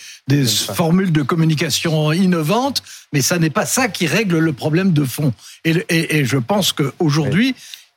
formules 0.74 1.12
de 1.12 1.22
communication 1.22 2.12
innovantes, 2.12 2.82
mais 3.12 3.22
ça 3.22 3.38
n'est 3.38 3.50
pas 3.50 3.66
ça 3.66 3.88
qui 3.88 4.08
règle 4.08 4.38
le 4.38 4.52
problème 4.52 4.92
de 4.92 5.04
fond. 5.04 5.32
Et, 5.64 6.24
je 6.24 6.36
pense 6.36 6.72
qu'aujourd'hui, 6.72 7.54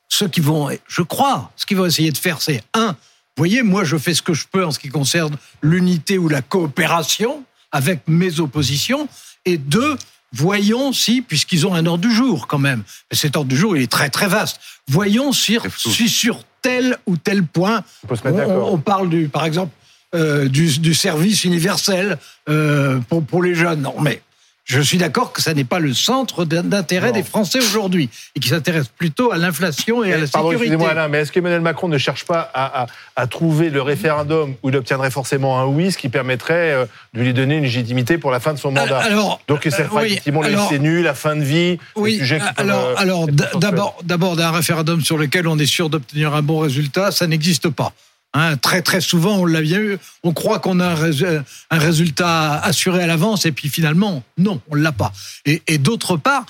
ceux 0.08 0.28
qui 0.28 0.40
vont, 0.40 0.68
je 0.86 1.02
crois, 1.02 1.50
ce 1.56 1.66
qu'ils 1.66 1.76
vont 1.76 1.86
essayer 1.86 2.12
de 2.12 2.18
faire, 2.18 2.40
c'est 2.40 2.62
un, 2.74 2.96
voyez, 3.36 3.64
moi, 3.64 3.82
je 3.82 3.96
fais 3.96 4.14
ce 4.14 4.22
que 4.22 4.34
je 4.34 4.46
peux 4.46 4.64
en 4.64 4.70
ce 4.70 4.78
qui 4.78 4.90
concerne 4.90 5.36
l'unité 5.60 6.18
ou 6.18 6.28
la 6.28 6.42
coopération 6.42 7.42
avec 7.72 8.02
mes 8.06 8.38
oppositions, 8.38 9.08
et 9.44 9.56
deux, 9.56 9.96
voyons 10.32 10.92
si, 10.92 11.22
puisqu'ils 11.22 11.66
ont 11.66 11.74
un 11.74 11.86
ordre 11.86 12.06
du 12.06 12.14
jour 12.14 12.46
quand 12.46 12.58
même, 12.58 12.82
mais 13.10 13.16
cet 13.16 13.36
ordre 13.36 13.48
du 13.48 13.56
jour, 13.56 13.76
il 13.76 13.82
est 13.82 13.90
très 13.90 14.10
très 14.10 14.28
vaste, 14.28 14.60
voyons 14.88 15.32
si, 15.32 15.58
si 15.76 16.08
sur 16.08 16.42
tel 16.62 16.96
ou 17.06 17.16
tel 17.16 17.44
point, 17.44 17.82
on, 18.24 18.78
parle 18.78 19.08
du, 19.08 19.28
par 19.28 19.44
exemple, 19.44 19.72
euh, 20.14 20.48
du, 20.48 20.94
service 20.94 21.44
universel 21.44 22.18
euh, 22.48 23.00
pour, 23.08 23.24
pour 23.24 23.42
les 23.42 23.54
jeunes. 23.54 23.82
Non, 23.82 23.94
mais 24.00 24.22
je 24.64 24.80
suis 24.80 24.96
d'accord 24.96 25.32
que 25.32 25.42
ça 25.42 25.54
n'est 25.54 25.64
pas 25.64 25.80
le 25.80 25.92
centre 25.92 26.44
d'intérêt 26.44 27.12
des 27.12 27.24
Français 27.24 27.58
aujourd'hui 27.58 28.08
et 28.36 28.40
qui 28.40 28.48
s'intéresse 28.48 28.88
plutôt 28.88 29.32
à 29.32 29.36
l'inflation 29.36 30.04
et 30.04 30.12
à 30.12 30.18
la 30.18 30.26
Pardon, 30.26 30.50
sécurité. 30.50 30.74
Excusez-moi 30.74 30.90
Alain, 30.90 31.08
mais 31.08 31.18
est-ce 31.18 31.32
qu'Emmanuel 31.32 31.60
Macron 31.60 31.88
ne 31.88 31.98
cherche 31.98 32.24
pas 32.24 32.50
à, 32.54 32.82
à, 32.82 32.86
à, 33.16 33.26
trouver 33.26 33.70
le 33.70 33.82
référendum 33.82 34.54
où 34.62 34.68
il 34.68 34.76
obtiendrait 34.76 35.10
forcément 35.10 35.58
un 35.58 35.66
oui, 35.66 35.90
ce 35.90 35.98
qui 35.98 36.08
permettrait 36.08 36.72
euh, 36.72 36.86
de 37.12 37.22
lui 37.22 37.34
donner 37.34 37.56
une 37.56 37.64
légitimité 37.64 38.18
pour 38.18 38.30
la 38.30 38.38
fin 38.38 38.54
de 38.54 38.58
son 38.58 38.70
mandat? 38.70 38.98
alors, 38.98 39.40
Donc 39.48 39.64
ça 39.64 39.84
fera 39.84 40.06
effectivement 40.06 40.42
le 40.42 40.68
CNU, 40.68 41.02
la 41.02 41.14
fin 41.14 41.34
de 41.34 41.42
vie, 41.42 41.78
oui, 41.96 42.18
sujets 42.18 42.38
qui 42.38 42.46
Alors, 42.56 42.98
alors 42.98 43.26
d'abord, 43.26 43.98
d'abord 44.04 44.36
d'un 44.36 44.52
référendum 44.52 45.00
sur 45.00 45.18
lequel 45.18 45.48
on 45.48 45.58
est 45.58 45.66
sûr 45.66 45.90
d'obtenir 45.90 46.34
un 46.34 46.42
bon 46.42 46.60
résultat, 46.60 47.10
ça 47.10 47.26
n'existe 47.26 47.68
pas. 47.68 47.92
Hein, 48.34 48.56
très 48.56 48.80
très 48.80 49.00
souvent, 49.00 49.36
on 49.38 49.44
l'a 49.44 49.60
bien 49.60 49.78
eu. 49.78 49.98
On 50.22 50.32
croit 50.32 50.58
qu'on 50.58 50.80
a 50.80 50.94
un, 50.94 51.78
résultat 51.78 52.58
assuré 52.60 53.02
à 53.02 53.06
l'avance 53.06 53.44
et 53.44 53.52
puis 53.52 53.68
finalement, 53.68 54.22
non, 54.38 54.60
on 54.70 54.74
l'a 54.74 54.92
pas. 54.92 55.12
Et, 55.44 55.62
et 55.66 55.78
d'autre 55.78 56.16
part, 56.16 56.46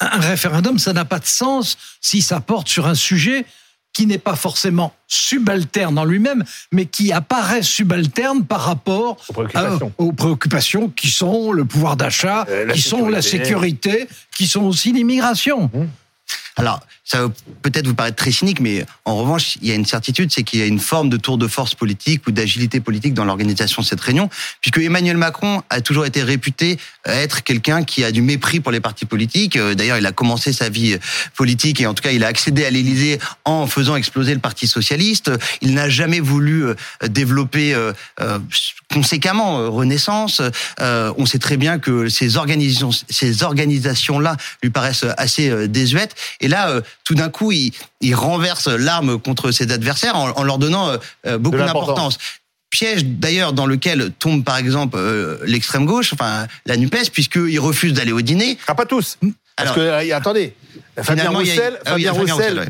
un 0.00 0.20
référendum, 0.20 0.78
ça 0.78 0.92
n'a 0.92 1.04
pas 1.04 1.18
de 1.18 1.26
sens 1.26 1.76
si 2.00 2.22
ça 2.22 2.40
porte 2.40 2.68
sur 2.68 2.86
un 2.86 2.94
sujet 2.94 3.46
qui 3.94 4.06
n'est 4.06 4.18
pas 4.18 4.34
forcément 4.34 4.92
subalterne 5.06 5.96
en 5.98 6.04
lui-même, 6.04 6.44
mais 6.72 6.84
qui 6.84 7.12
apparaît 7.12 7.62
subalterne 7.62 8.44
par 8.44 8.62
rapport 8.62 9.16
aux 9.98 10.12
préoccupations, 10.12 10.90
qui 10.90 11.08
sont 11.10 11.52
le 11.52 11.64
pouvoir 11.64 11.96
d'achat, 11.96 12.44
euh, 12.48 12.68
qui 12.72 12.82
sont 12.82 13.08
la 13.08 13.22
sécurité, 13.22 14.08
qui 14.36 14.48
sont 14.48 14.62
aussi 14.62 14.92
l'immigration. 14.92 15.70
Mmh. 15.72 15.84
Alors, 16.56 16.80
ça 17.04 17.28
peut-être 17.62 17.86
vous 17.86 17.94
paraître 17.94 18.16
très 18.16 18.30
cynique, 18.30 18.60
mais 18.60 18.86
en 19.04 19.16
revanche, 19.16 19.56
il 19.60 19.68
y 19.68 19.72
a 19.72 19.74
une 19.74 19.84
certitude, 19.84 20.30
c'est 20.32 20.42
qu'il 20.42 20.60
y 20.60 20.62
a 20.62 20.66
une 20.66 20.78
forme 20.78 21.08
de 21.08 21.16
tour 21.16 21.36
de 21.36 21.48
force 21.48 21.74
politique 21.74 22.26
ou 22.26 22.30
d'agilité 22.30 22.80
politique 22.80 23.12
dans 23.12 23.24
l'organisation 23.24 23.82
de 23.82 23.86
cette 23.86 24.00
réunion, 24.00 24.30
puisque 24.60 24.78
Emmanuel 24.78 25.16
Macron 25.16 25.62
a 25.68 25.80
toujours 25.80 26.06
été 26.06 26.22
réputé 26.22 26.78
être 27.06 27.42
quelqu'un 27.42 27.84
qui 27.84 28.04
a 28.04 28.12
du 28.12 28.22
mépris 28.22 28.60
pour 28.60 28.72
les 28.72 28.80
partis 28.80 29.04
politiques. 29.04 29.56
Euh, 29.56 29.74
d'ailleurs, 29.74 29.98
il 29.98 30.06
a 30.06 30.12
commencé 30.12 30.52
sa 30.52 30.68
vie 30.68 30.96
politique 31.36 31.80
et 31.80 31.86
en 31.86 31.94
tout 31.94 32.02
cas, 32.02 32.12
il 32.12 32.24
a 32.24 32.28
accédé 32.28 32.64
à 32.64 32.70
l'Élysée 32.70 33.18
en 33.44 33.66
faisant 33.66 33.96
exploser 33.96 34.32
le 34.34 34.40
Parti 34.40 34.66
socialiste. 34.66 35.30
Il 35.60 35.74
n'a 35.74 35.88
jamais 35.88 36.20
voulu 36.20 36.64
euh, 36.64 36.74
développer 37.08 37.74
euh, 37.74 37.92
conséquemment 38.92 39.70
Renaissance. 39.70 40.40
On 40.78 41.26
sait 41.26 41.38
très 41.38 41.56
bien 41.56 41.78
que 41.78 42.08
ces 42.08 42.36
organisations, 42.36 42.90
ces 43.08 43.42
organisations-là 43.42 44.36
lui 44.62 44.70
paraissent 44.70 45.06
assez 45.16 45.68
désuètes. 45.68 46.14
Là, 46.48 46.80
tout 47.04 47.14
d'un 47.14 47.28
coup, 47.28 47.52
il, 47.52 47.72
il 48.00 48.14
renverse 48.14 48.68
l'arme 48.68 49.18
contre 49.18 49.50
ses 49.50 49.70
adversaires 49.72 50.16
en, 50.16 50.42
leur 50.42 50.58
donnant 50.58 50.96
beaucoup 51.38 51.58
d'importance 51.58 52.18
piège 52.70 53.04
d'ailleurs 53.04 53.52
dans 53.52 53.66
lequel 53.66 54.10
tombe 54.18 54.42
par 54.42 54.56
exemple 54.56 54.98
l'extrême 55.46 55.86
gauche, 55.86 56.12
enfin 56.12 56.48
la 56.66 56.76
Nupes, 56.76 57.10
puisqu'il 57.12 57.60
refuse 57.60 57.92
d'aller 57.92 58.10
au 58.10 58.20
dîner. 58.20 58.58
Ah, 58.66 58.74
pas 58.74 58.86
tous. 58.86 59.16
Parce 59.56 59.72
que, 59.72 60.12
attendez, 60.12 60.54
Fabien 61.02 61.30
Roussel, 61.30 61.78
ah 61.86 61.96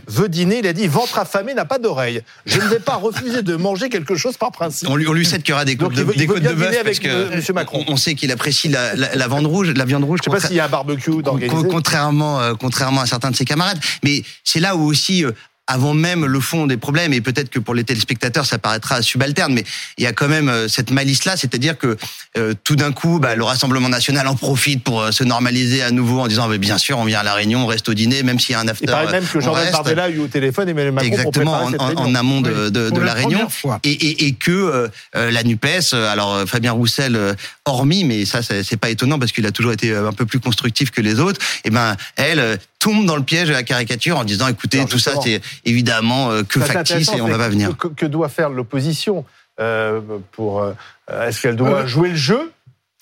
veut 0.07 0.29
dîner, 0.29 0.59
il 0.59 0.67
a 0.67 0.73
dit 0.73 0.87
ventre 0.87 1.19
affamé 1.19 1.55
n'a 1.55 1.65
pas 1.65 1.79
d'oreille. 1.79 2.23
Je 2.47 2.59
ne 2.61 2.67
vais 2.67 2.79
pas 2.79 2.97
refuser 2.97 3.43
de 3.43 3.57
manger 3.57 3.89
quelque 3.89 4.17
chose 4.17 4.37
par 4.37 4.51
principe. 4.51 4.89
On 4.89 4.97
lui, 4.97 5.07
on 5.07 5.13
lui 5.13 5.27
sait 5.27 5.39
qu'il 5.39 5.51
y 5.51 5.53
aura 5.53 5.65
des 5.65 5.77
côtes 5.77 5.95
de, 5.95 6.05
des 6.05 6.27
côtes 6.27 6.43
de 6.43 6.53
bœuf 6.53 6.85
parce 6.85 6.99
que 6.99 7.35
Monsieur 7.35 7.53
Macron. 7.53 7.85
On, 7.89 7.97
sait 7.97 8.15
qu'il 8.15 8.31
apprécie 8.33 8.69
la, 8.69 8.95
la, 8.95 9.29
viande 9.29 9.47
rouge, 9.47 9.71
la 9.71 9.85
viande 9.85 10.05
rouge. 10.05 10.21
Je 10.23 10.31
sais 10.31 10.37
pas 10.37 10.47
s'il 10.47 10.57
y 10.57 10.61
a 10.61 10.67
un 10.67 10.69
barbecue 10.69 11.23
d'organiser. 11.23 11.69
Contrairement, 11.69 12.41
euh, 12.41 12.55
contrairement 12.59 13.03
à 13.03 13.07
certains 13.07 13.31
de 13.31 13.37
ses 13.37 13.45
camarades, 13.45 13.79
mais 14.03 14.23
c'est 14.43 14.61
là 14.61 14.77
où 14.77 14.85
aussi 14.85 15.25
euh, 15.25 15.33
avant 15.67 15.95
même 15.95 16.27
le 16.27 16.41
fond 16.41 16.67
des 16.67 16.77
problèmes, 16.77 17.13
et 17.13 17.21
peut-être 17.21 17.49
que 17.49 17.59
pour 17.59 17.75
les 17.75 17.85
téléspectateurs, 17.85 18.45
ça 18.45 18.59
paraîtra 18.59 19.01
subalterne, 19.01 19.55
mais 19.55 19.65
il 19.97 20.05
y 20.05 20.07
a 20.07 20.13
quand 20.13 20.29
même 20.29 20.49
euh, 20.49 20.69
cette 20.69 20.91
malice-là, 20.91 21.37
c'est-à-dire 21.37 21.79
que 21.79 21.97
euh, 22.37 22.53
tout 22.65 22.77
d'un 22.77 22.93
coup, 22.93 23.19
bah, 23.19 23.35
le 23.35 23.45
Rassemblement 23.45 23.89
national 23.89 24.29
en 24.29 24.37
profite 24.37 24.85
pour 24.85 25.01
euh, 25.01 25.11
se 25.11 25.25
normaliser 25.25 25.83
à 25.83 25.91
nouveau 25.91 26.21
en 26.21 26.27
disant, 26.27 26.49
bien 26.49 26.77
sûr, 26.77 26.99
on 26.99 27.05
vient 27.05 27.21
à 27.21 27.23
la 27.23 27.35
Réunion, 27.35 27.65
on 27.65 27.67
reste 27.67 27.89
au 27.89 27.95
dîner, 27.95 28.23
même 28.23 28.39
s'il 28.39 28.53
y 28.53 28.57
a 28.57 28.61
un 28.61 28.69
after. 28.69 28.85
Il 28.85 28.91
paraît 28.91 29.11
même 29.11 29.27
que 29.27 29.41
Jean-Marc 29.41 29.73
Bardella 29.73 30.05
a 30.05 30.11
eu 30.11 30.19
au 30.19 30.27
téléphone 30.27 30.69
Emmanuel 30.69 30.93
Macron 30.93 31.09
Exactement, 31.09 31.65
en, 31.65 31.73
en, 31.73 32.15
amont 32.15 32.43
de, 32.43 32.69
de, 32.69 32.91
de 32.91 33.01
la, 33.01 33.15
Réunion. 33.15 33.49
Et, 33.85 33.91
et, 33.91 34.27
et, 34.27 34.33
que 34.33 34.91
la 35.15 35.43
NUPES, 35.43 35.95
alors 35.95 36.47
Fabien 36.47 36.73
Roussel, 36.73 37.37
hormis, 37.65 38.05
mais 38.05 38.25
ça, 38.25 38.41
c'est 38.43 38.77
pas 38.77 38.91
étonnant 38.91 39.19
parce 39.19 39.33
qu'il 39.33 39.47
a 39.47 39.53
toujours 39.53 39.73
été 39.73 39.95
un 39.95 40.13
peu 40.13 40.27
plus 40.27 40.41
constructif 40.41 40.91
que 40.91 41.01
les 41.01 41.21
autres, 41.21 41.41
et 41.65 41.69
eh 41.69 41.71
ben 41.71 41.97
elle 42.17 42.59
tombe 42.85 43.07
dans 43.07 43.17
le 43.17 43.23
piège 43.23 43.49
de 43.49 43.55
la 43.55 43.63
caricature 43.63 44.19
en 44.19 44.25
disant 44.25 44.47
écoutez, 44.47 44.85
tout 44.85 44.99
ça 44.99 45.13
c'est 45.23 45.41
évidemment 45.65 46.31
euh, 46.31 46.43
que 46.43 46.61
factice 46.61 47.09
et 47.15 47.21
on 47.23 47.29
va 47.29 47.39
pas 47.39 47.49
venir. 47.49 47.75
Que, 47.79 48.05
doit 48.05 48.29
faire 48.29 48.51
l'opposition 48.51 49.25
euh, 49.59 50.01
pour 50.33 50.61
euh, 50.61 50.75
Est-ce 51.09 51.41
qu'elle 51.41 51.57
doit 51.57 51.87
jouer 51.87 52.11
le 52.11 52.17
jeu? 52.17 52.53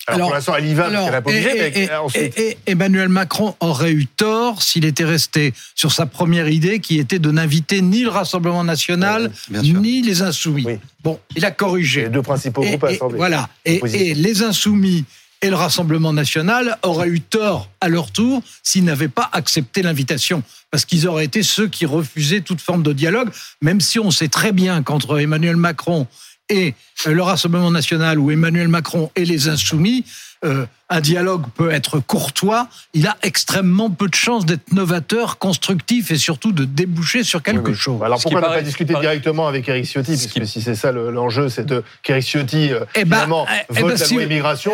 Alors, 0.07 0.27
pour 0.27 0.35
l'instant, 0.35 0.55
elle 0.57 0.65
y 0.65 0.73
va 0.73 0.89
parce 0.89 1.05
qu'elle 1.05 1.89
a 1.89 2.01
pas 2.01 2.19
et, 2.19 2.57
Emmanuel 2.65 3.07
Macron 3.07 3.55
aurait 3.61 3.91
eu 3.91 4.05
tort 4.05 4.61
s'il 4.61 4.83
était 4.83 5.05
resté 5.05 5.53
sur 5.75 5.93
sa 5.93 6.05
première 6.05 6.49
idée 6.49 6.79
qui 6.79 6.99
était 6.99 7.19
de 7.19 7.31
n'inviter 7.31 7.81
ni 7.81 8.03
le 8.03 8.09
Rassemblement 8.09 8.63
national 8.63 9.31
ni 9.49 10.01
les 10.01 10.21
Insoumis. 10.21 10.67
Bon, 11.03 11.19
il 11.35 11.45
a 11.45 11.51
corrigé. 11.51 12.03
Les 12.03 12.09
deux 12.09 12.21
principaux 12.21 12.63
groupes 12.63 12.83
assemblés. 12.83 13.17
Voilà. 13.17 13.49
Et, 13.65 14.13
les 14.13 14.43
Insoumis 14.43 15.05
et 15.43 15.49
le 15.49 15.55
Rassemblement 15.55 16.13
national 16.13 16.77
auraient 16.83 17.09
eu 17.09 17.19
tort 17.19 17.69
à 17.81 17.89
leur 17.89 18.11
tour 18.11 18.41
s'ils 18.63 18.85
n'avaient 18.85 19.09
pas 19.09 19.29
accepté 19.33 19.81
l'invitation, 19.81 20.41
parce 20.71 20.85
qu'ils 20.85 21.05
auraient 21.05 21.25
été 21.25 21.43
ceux 21.43 21.67
qui 21.67 21.85
refusaient 21.85 22.39
toute 22.39 22.61
forme 22.61 22.81
de 22.81 22.93
dialogue, 22.93 23.29
même 23.61 23.81
si 23.81 23.99
on 23.99 24.09
sait 24.09 24.29
très 24.29 24.53
bien 24.53 24.81
qu'entre 24.83 25.19
Emmanuel 25.19 25.57
Macron 25.57 26.07
et 26.47 26.75
le 27.05 27.21
Rassemblement 27.21 27.71
national 27.71 28.19
ou 28.19 28.31
Emmanuel 28.31 28.69
Macron 28.69 29.11
et 29.17 29.25
les 29.25 29.49
insoumis, 29.49 30.05
euh, 30.43 30.65
un 30.89 31.01
dialogue 31.01 31.45
peut 31.55 31.71
être 31.71 31.99
courtois, 31.99 32.67
il 32.93 33.07
a 33.07 33.17
extrêmement 33.23 33.89
peu 33.89 34.07
de 34.07 34.13
chances 34.13 34.45
d'être 34.45 34.71
novateur, 34.73 35.37
constructif 35.37 36.11
et 36.11 36.17
surtout 36.17 36.51
de 36.51 36.65
déboucher 36.65 37.23
sur 37.23 37.41
quelque 37.41 37.73
chose. 37.73 37.99
Alors 38.03 38.21
pourquoi 38.21 38.41
ne 38.41 38.45
pas 38.45 38.61
discuter 38.61 38.93
directement 38.99 39.47
avec 39.47 39.67
Eric 39.67 39.85
Ciotti 39.85 40.11
Puisque 40.11 40.45
si 40.45 40.61
c'est 40.61 40.75
ça 40.75 40.91
l'enjeu, 40.91 41.49
c'est 41.49 41.65
qu'Eric 42.03 42.25
Ciotti 42.25 42.71
euh, 42.71 42.85
eh 42.95 43.05
ben, 43.05 43.15
finalement 43.15 43.47
eh, 43.49 43.63
eh 43.69 43.81
vote 43.81 43.97
ben, 43.97 43.99
la 43.99 44.07
loi 44.07 44.23
immigration. 44.23 44.73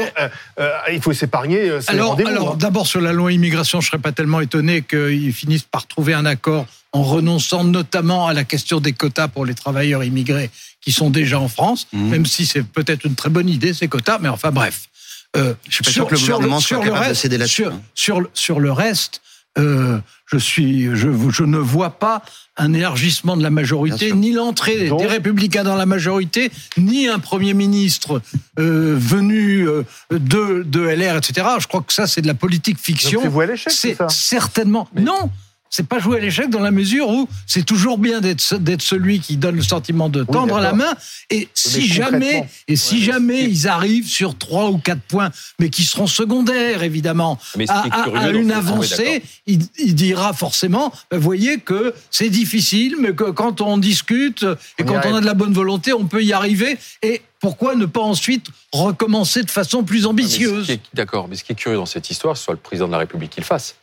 Euh, 0.59 0.69
il 0.91 1.01
faut 1.01 1.13
s'épargner. 1.13 1.69
alors, 1.87 2.17
alors 2.19 2.53
hein. 2.53 2.57
d'abord 2.59 2.87
sur 2.87 2.99
la 2.99 3.13
loi 3.13 3.31
immigration, 3.31 3.79
je 3.79 3.87
serais 3.87 3.99
pas 3.99 4.11
tellement 4.11 4.41
étonné 4.41 4.81
qu'ils 4.81 5.33
finissent 5.33 5.63
par 5.63 5.87
trouver 5.87 6.13
un 6.13 6.25
accord 6.25 6.65
en 6.91 7.03
renonçant 7.03 7.63
notamment 7.63 8.27
à 8.27 8.33
la 8.33 8.43
question 8.43 8.79
des 8.79 8.93
quotas 8.93 9.27
pour 9.27 9.45
les 9.45 9.53
travailleurs 9.53 10.03
immigrés 10.03 10.49
qui 10.81 10.91
sont 10.91 11.09
déjà 11.09 11.39
en 11.39 11.47
France, 11.47 11.87
mmh. 11.93 12.09
même 12.09 12.25
si 12.25 12.45
c'est 12.45 12.63
peut-être 12.63 13.05
une 13.05 13.15
très 13.15 13.29
bonne 13.29 13.47
idée 13.47 13.73
ces 13.73 13.87
quotas, 13.87 14.17
mais 14.19 14.29
enfin 14.29 14.51
bref. 14.51 14.89
Euh, 15.37 15.53
je 15.67 15.75
suis 15.75 15.83
pas 15.83 15.91
sûr 15.91 16.07
que 16.07 16.15
le 16.15 16.19
gouvernement 16.19 16.59
soit 16.59 16.79
capable 16.79 16.97
reste, 16.97 17.09
de 17.09 17.15
céder 17.15 17.37
là-dessus. 17.37 17.63
Sur, 17.63 17.73
hein. 17.73 17.81
sur, 17.93 18.29
sur, 18.33 18.59
le 18.59 18.71
reste, 18.71 19.21
euh, 19.57 19.99
je, 20.25 20.37
suis, 20.37 20.95
je, 20.95 21.09
je, 21.29 21.43
ne 21.43 21.57
vois 21.57 21.91
pas 21.91 22.21
un 22.55 22.73
élargissement 22.73 23.35
de 23.35 23.43
la 23.43 23.49
majorité, 23.49 24.11
ni 24.11 24.31
l'entrée 24.31 24.89
des 24.89 25.05
Républicains 25.05 25.63
dans 25.63 25.75
la 25.75 25.85
majorité, 25.85 26.51
ni 26.77 27.07
un 27.07 27.19
Premier 27.19 27.53
ministre 27.53 28.21
euh, 28.59 28.95
venu 28.97 29.67
euh, 29.67 29.83
de, 30.11 30.63
de 30.63 30.81
LR, 30.81 31.17
etc. 31.17 31.47
Je 31.59 31.67
crois 31.67 31.81
que 31.81 31.93
ça, 31.93 32.05
c'est 32.05 32.21
de 32.21 32.27
la 32.27 32.35
politique 32.35 32.79
fiction. 32.79 33.21
C'est 33.67 33.97
certainement. 34.09 34.87
Non 34.95 35.31
c'est 35.69 35.87
pas 35.87 35.99
jouer 35.99 36.17
à 36.17 36.19
l'échec 36.19 36.49
dans 36.49 36.59
la 36.59 36.71
mesure 36.71 37.09
où 37.09 37.27
c'est 37.45 37.65
toujours 37.65 37.97
bien 37.97 38.21
d'être 38.21 38.81
celui 38.81 39.19
qui 39.19 39.37
donne 39.37 39.55
le 39.55 39.61
sentiment 39.61 40.09
de 40.09 40.23
tendre 40.23 40.59
la 40.59 40.73
main. 40.73 40.93
Et 41.29 41.47
si 41.53 41.87
jamais 41.87 42.47
et 42.67 42.75
si 42.75 43.03
jamais 43.03 43.43
ils 43.43 43.67
arrivent 43.67 44.07
sur 44.07 44.37
trois 44.37 44.69
ou 44.69 44.77
quatre 44.77 45.01
points 45.01 45.29
mais 45.59 45.69
qui 45.69 45.83
seront 45.83 46.07
secondaires 46.07 46.83
évidemment 46.83 47.37
à, 47.67 48.29
une 48.29 48.51
avancée 48.51 49.21
il, 49.45 49.59
dira 49.95 50.33
forcément 50.33 50.91
ben, 51.11 51.19
voyez 51.19 51.59
que 51.59 51.93
c'est 52.09 52.29
difficile 52.29 52.95
mais 52.99 53.13
que 53.13 53.31
quand 53.31 53.61
on 53.61 53.77
discute 53.77 54.45
et 54.77 54.83
quand 54.83 55.01
on 55.05 55.15
a 55.15 55.21
de 55.21 55.25
la 55.25 55.33
bonne 55.33 55.53
volonté 55.53 55.93
on 55.93 56.05
peut 56.05 56.23
y 56.23 56.33
arriver. 56.33 56.77
Et 57.01 57.21
pourquoi 57.39 57.75
ne 57.75 57.85
pas 57.85 58.01
ensuite 58.01 58.47
recommencer 58.73 59.43
de 59.43 59.51
façon 59.51 59.83
plus 59.83 60.05
ambitieuse? 60.05 60.77
D'accord, 60.93 61.27
mais 61.29 61.35
ce 61.35 61.43
qui 61.43 61.53
est 61.53 61.55
curieux 61.55 61.77
dans 61.77 61.85
cette 61.85 62.09
histoire, 62.09 62.35
ce 62.35 62.43
soit 62.43 62.53
le 62.53 62.59
président 62.59 62.87
de 62.87 62.91
la 62.91 62.97
République 62.97 63.31
qui 63.31 63.39
le 63.39 63.45
fasse 63.45 63.75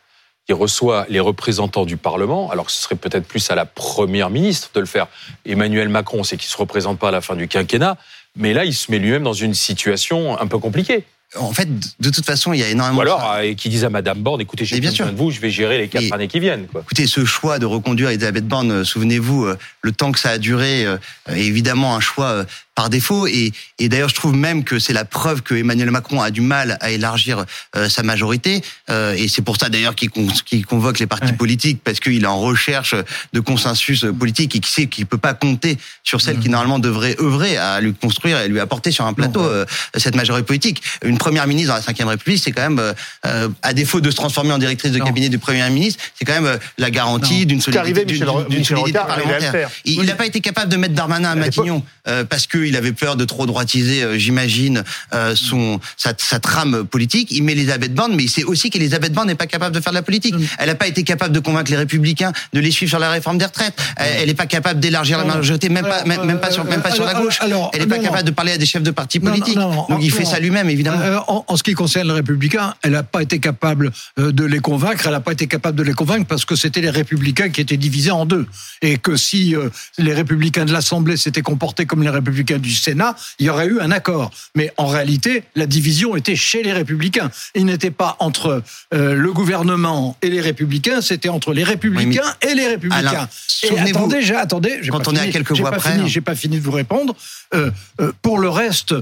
qui 0.47 0.53
reçoit 0.53 1.05
les 1.09 1.19
représentants 1.19 1.85
du 1.85 1.97
Parlement, 1.97 2.49
alors 2.51 2.69
ce 2.69 2.81
serait 2.81 2.95
peut-être 2.95 3.27
plus 3.27 3.51
à 3.51 3.55
la 3.55 3.65
Première 3.65 4.29
ministre 4.29 4.69
de 4.73 4.79
le 4.79 4.85
faire. 4.85 5.07
Emmanuel 5.45 5.89
Macron, 5.89 6.23
c'est 6.23 6.37
qu'il 6.37 6.47
ne 6.47 6.51
se 6.51 6.57
représente 6.57 6.97
pas 6.99 7.09
à 7.09 7.11
la 7.11 7.21
fin 7.21 7.35
du 7.35 7.49
quinquennat, 7.49 7.97
mais 8.37 8.53
là, 8.53 8.63
il 8.63 8.73
se 8.73 8.89
met 8.89 8.97
lui-même 8.97 9.23
dans 9.23 9.33
une 9.33 9.53
situation 9.53 10.39
un 10.39 10.47
peu 10.47 10.57
compliquée. 10.57 11.03
En 11.35 11.51
fait, 11.51 11.67
de 11.99 12.09
toute 12.09 12.25
façon, 12.25 12.53
il 12.53 12.61
y 12.61 12.63
a 12.63 12.69
énormément. 12.69 12.99
Ou 12.99 13.01
alors, 13.01 13.33
euh, 13.33 13.53
qui 13.53 13.67
disent 13.67 13.83
à 13.83 13.89
Madame 13.89 14.19
Borne, 14.19 14.39
écoutez, 14.39 14.63
j'ai 14.63 14.79
besoin 14.79 15.11
de 15.11 15.17
vous, 15.17 15.29
je 15.29 15.41
vais 15.41 15.49
gérer 15.49 15.77
les 15.77 15.89
quatre 15.89 16.13
années 16.13 16.29
qui 16.29 16.39
viennent. 16.39 16.67
Quoi. 16.67 16.81
Écoutez, 16.81 17.05
ce 17.05 17.25
choix 17.25 17.59
de 17.59 17.65
reconduire 17.65 18.09
Elisabeth 18.09 18.47
Borne, 18.47 18.71
euh, 18.71 18.83
souvenez-vous, 18.85 19.45
euh, 19.45 19.57
le 19.81 19.91
temps 19.91 20.13
que 20.13 20.19
ça 20.19 20.29
a 20.29 20.37
duré, 20.37 20.83
est 20.83 20.97
évidemment 21.35 21.97
un 21.97 21.99
choix 21.99 22.45
par 22.77 22.91
défaut. 22.91 23.25
Et, 23.25 23.51
et 23.79 23.89
d'ailleurs, 23.89 24.09
je 24.09 24.13
trouve 24.13 24.35
même 24.35 24.63
que 24.63 24.77
c'est 24.77 24.93
la 24.93 25.03
preuve 25.03 25.41
que 25.41 25.55
Emmanuel 25.55 25.89
Macron 25.89 26.21
a 26.21 26.29
du 26.29 26.41
mal 26.41 26.77
à 26.79 26.91
élargir 26.91 27.43
euh, 27.75 27.89
sa 27.89 28.03
majorité. 28.03 28.61
Euh, 28.91 29.15
et 29.15 29.27
c'est 29.27 29.41
pour 29.41 29.57
ça 29.57 29.69
d'ailleurs 29.69 29.95
qu'il 29.95 30.11
convoque 30.11 30.99
les 30.99 31.07
partis 31.07 31.33
politiques 31.33 31.79
parce 31.83 31.99
qu'il 31.99 32.23
est 32.23 32.27
en 32.27 32.39
recherche 32.39 32.93
de 33.33 33.39
consensus 33.39 34.05
politique 34.19 34.55
et 34.55 34.59
qu'il 34.59 34.69
sait 34.69 34.85
qu'il 34.85 35.07
peut 35.07 35.17
pas 35.17 35.33
compter 35.33 35.79
sur 36.03 36.21
celle 36.21 36.37
qui 36.37 36.49
mmh. 36.49 36.51
normalement 36.51 36.77
devrait 36.77 37.15
œuvrer 37.19 37.57
à 37.57 37.81
lui 37.81 37.95
construire 37.95 38.39
et 38.41 38.47
lui 38.47 38.59
apporter 38.59 38.91
sur 38.91 39.07
un 39.07 39.13
plateau 39.13 39.41
euh, 39.41 39.65
cette 39.95 40.15
majorité 40.15 40.45
politique. 40.45 40.83
Une 41.03 41.17
première 41.17 41.47
ministre 41.47 41.73
dans 41.73 41.81
la 41.83 42.05
Ve 42.05 42.07
République, 42.09 42.43
c'est 42.43 42.51
quand 42.51 42.69
même, 42.69 42.93
à 43.23 43.73
défaut 43.73 44.01
de 44.01 44.11
se 44.11 44.15
transformer 44.15 44.53
en 44.53 44.59
directrice 44.59 44.91
de 44.91 44.99
cabinet 44.99 45.29
du 45.29 45.39
Premier 45.39 45.67
ministre, 45.71 46.03
c'est 46.13 46.25
quand 46.25 46.39
même 46.39 46.59
la 46.77 46.91
garantie 46.91 47.47
d'une 47.47 47.59
solidité, 47.59 48.93
parlementaire. 48.93 49.71
Il 49.83 50.03
n'a 50.03 50.15
pas 50.15 50.27
été 50.27 50.41
capable 50.41 50.71
de 50.71 50.77
mettre 50.77 50.93
Darmanin 50.93 51.31
à 51.31 51.35
Matignon 51.35 51.83
parce 52.29 52.45
que 52.45 52.66
il 52.67 52.75
avait 52.75 52.91
peur 52.91 53.15
de 53.15 53.25
trop 53.25 53.45
droitiser, 53.45 54.03
euh, 54.03 54.17
j'imagine, 54.17 54.83
euh, 55.13 55.35
son 55.35 55.79
sa, 55.95 56.13
trame 56.39 56.85
politique. 56.85 57.29
Il 57.31 57.43
met 57.43 57.53
Elisabeth 57.53 57.93
Borne, 57.93 58.15
mais 58.15 58.23
il 58.23 58.29
sait 58.29 58.43
aussi 58.43 58.69
qu'Elisabeth 58.69 59.13
Borne 59.13 59.27
n'est 59.27 59.35
pas 59.35 59.47
capable 59.47 59.75
de 59.75 59.81
faire 59.81 59.91
de 59.91 59.97
la 59.97 60.03
politique. 60.03 60.35
Mm. 60.35 60.45
Elle 60.59 60.67
n'a 60.67 60.75
pas 60.75 60.87
été 60.87 61.03
capable 61.03 61.33
de 61.33 61.39
convaincre 61.39 61.71
les 61.71 61.77
Républicains 61.77 62.31
de 62.53 62.59
les 62.59 62.71
suivre 62.71 62.89
sur 62.89 62.99
la 62.99 63.09
réforme 63.09 63.37
des 63.37 63.45
retraites. 63.45 63.73
Elle 63.97 64.27
n'est 64.27 64.33
pas 64.33 64.45
capable 64.45 64.79
d'élargir 64.79 65.17
la 65.17 65.25
majorité, 65.25 65.69
même 65.69 65.85
pas, 65.85 66.03
même, 66.03 66.39
pas 66.39 66.51
sur, 66.51 66.65
même 66.65 66.81
pas 66.81 66.91
sur 66.91 67.05
la 67.05 67.13
gauche. 67.15 67.39
elle 67.73 67.79
n'est 67.79 67.87
pas 67.87 67.99
capable 67.99 68.25
de 68.25 68.31
parler 68.31 68.53
à 68.53 68.57
des 68.57 68.65
chefs 68.65 68.83
de 68.83 68.91
partis 68.91 69.19
politiques. 69.19 69.57
Donc 69.57 69.99
il 70.01 70.11
fait 70.11 70.25
ça 70.25 70.39
lui-même, 70.39 70.69
évidemment. 70.69 71.01
Euh, 71.01 71.19
en, 71.27 71.55
ce 71.55 71.63
qui 71.63 71.73
concerne 71.73 72.07
les 72.07 72.13
Républicains, 72.13 72.75
elle 72.83 72.91
n'a 72.91 73.03
pas 73.03 73.21
été 73.21 73.39
capable 73.39 73.91
de 74.17 74.43
les 74.43 74.59
convaincre. 74.59 75.05
Elle 75.05 75.11
n'a 75.11 75.19
pas 75.19 75.31
été 75.31 75.47
capable 75.47 75.77
de 75.77 75.83
les 75.83 75.93
convaincre 75.93 76.25
parce 76.27 76.45
que 76.45 76.55
c'était 76.55 76.81
les 76.81 76.89
Républicains 76.89 77.49
qui 77.49 77.61
étaient 77.61 77.77
divisés 77.77 78.11
en 78.11 78.25
deux. 78.25 78.45
Et 78.81 78.97
que 78.97 79.15
si 79.15 79.55
les 79.97 80.13
Républicains 80.13 80.65
de 80.65 80.73
l'Assemblée 80.73 81.17
s'étaient 81.17 81.41
comportés 81.41 81.85
comme 81.85 82.03
les 82.03 82.09
Républicains 82.09 82.56
du 82.57 82.73
Sénat, 82.73 83.15
il 83.39 83.45
y 83.45 83.49
aurait 83.49 83.67
eu 83.67 83.79
un 83.79 83.91
accord. 83.91 84.31
Mais 84.55 84.71
en 84.77 84.87
réalité, 84.87 85.43
la 85.55 85.65
division 85.65 86.15
était 86.15 86.35
chez 86.35 86.63
les 86.63 86.73
Républicains. 86.73 87.31
Il 87.55 87.65
n'était 87.65 87.91
pas 87.91 88.15
entre 88.19 88.63
euh, 88.93 89.13
le 89.13 89.33
gouvernement 89.33 90.17
et 90.21 90.29
les 90.29 90.41
Républicains, 90.41 91.01
c'était 91.01 91.29
entre 91.29 91.53
les 91.53 91.63
Républicains 91.63 92.35
et 92.41 92.53
les 92.53 92.67
Républicains. 92.67 93.27
et 93.63 93.79
attendez, 93.79 94.21
j'ai, 94.21 94.35
attendez, 94.35 94.81
quand 94.89 95.07
on 95.07 95.15
est 95.15 95.19
à 95.19 95.27
quelques 95.27 95.51
voix 95.53 95.71
près, 95.71 96.07
j'ai 96.07 96.21
pas 96.21 96.35
fini 96.35 96.57
de 96.57 96.63
vous 96.63 96.71
répondre. 96.71 97.15
Euh, 97.53 97.71
euh, 98.01 98.11
pour 98.21 98.39
le 98.39 98.49
reste, 98.49 98.93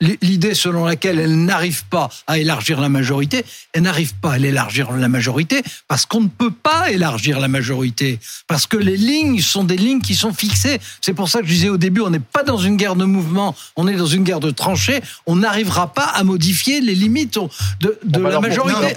l'idée 0.00 0.54
selon 0.54 0.84
laquelle 0.84 1.18
elle 1.18 1.44
n'arrive 1.44 1.84
pas 1.86 2.08
à 2.26 2.38
élargir 2.38 2.80
la 2.80 2.88
majorité, 2.88 3.44
elle 3.72 3.82
n'arrive 3.82 4.14
pas 4.14 4.32
à 4.32 4.38
élargir 4.38 4.92
la 4.92 5.08
majorité 5.08 5.62
parce 5.88 6.06
qu'on 6.06 6.22
ne 6.22 6.28
peut 6.28 6.50
pas 6.50 6.90
élargir 6.90 7.40
la 7.40 7.48
majorité, 7.48 8.18
parce 8.46 8.66
que 8.66 8.76
les 8.76 8.96
lignes 8.96 9.40
sont 9.40 9.64
des 9.64 9.76
lignes 9.76 10.00
qui 10.00 10.14
sont 10.14 10.32
fixées. 10.32 10.80
C'est 11.00 11.14
pour 11.14 11.28
ça 11.28 11.40
que 11.40 11.46
je 11.46 11.52
disais 11.52 11.68
au 11.68 11.76
début, 11.76 12.00
on 12.00 12.10
n'est 12.10 12.18
pas 12.18 12.42
dans 12.42 12.58
une 12.58 12.76
guerre 12.76 12.96
de 12.96 13.04
mouvement, 13.04 13.54
on 13.76 13.88
est 13.88 13.94
dans 13.94 14.06
une 14.06 14.24
guerre 14.24 14.40
de 14.40 14.50
tranchées. 14.50 15.00
On 15.26 15.36
n'arrivera 15.36 15.92
pas 15.92 16.06
à 16.06 16.24
modifier 16.24 16.80
les 16.80 16.94
limites 16.94 17.38
de, 17.80 17.98
bah 18.04 18.30
la 18.30 18.40
majorité. 18.40 18.94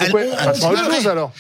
alors. 1.08 1.32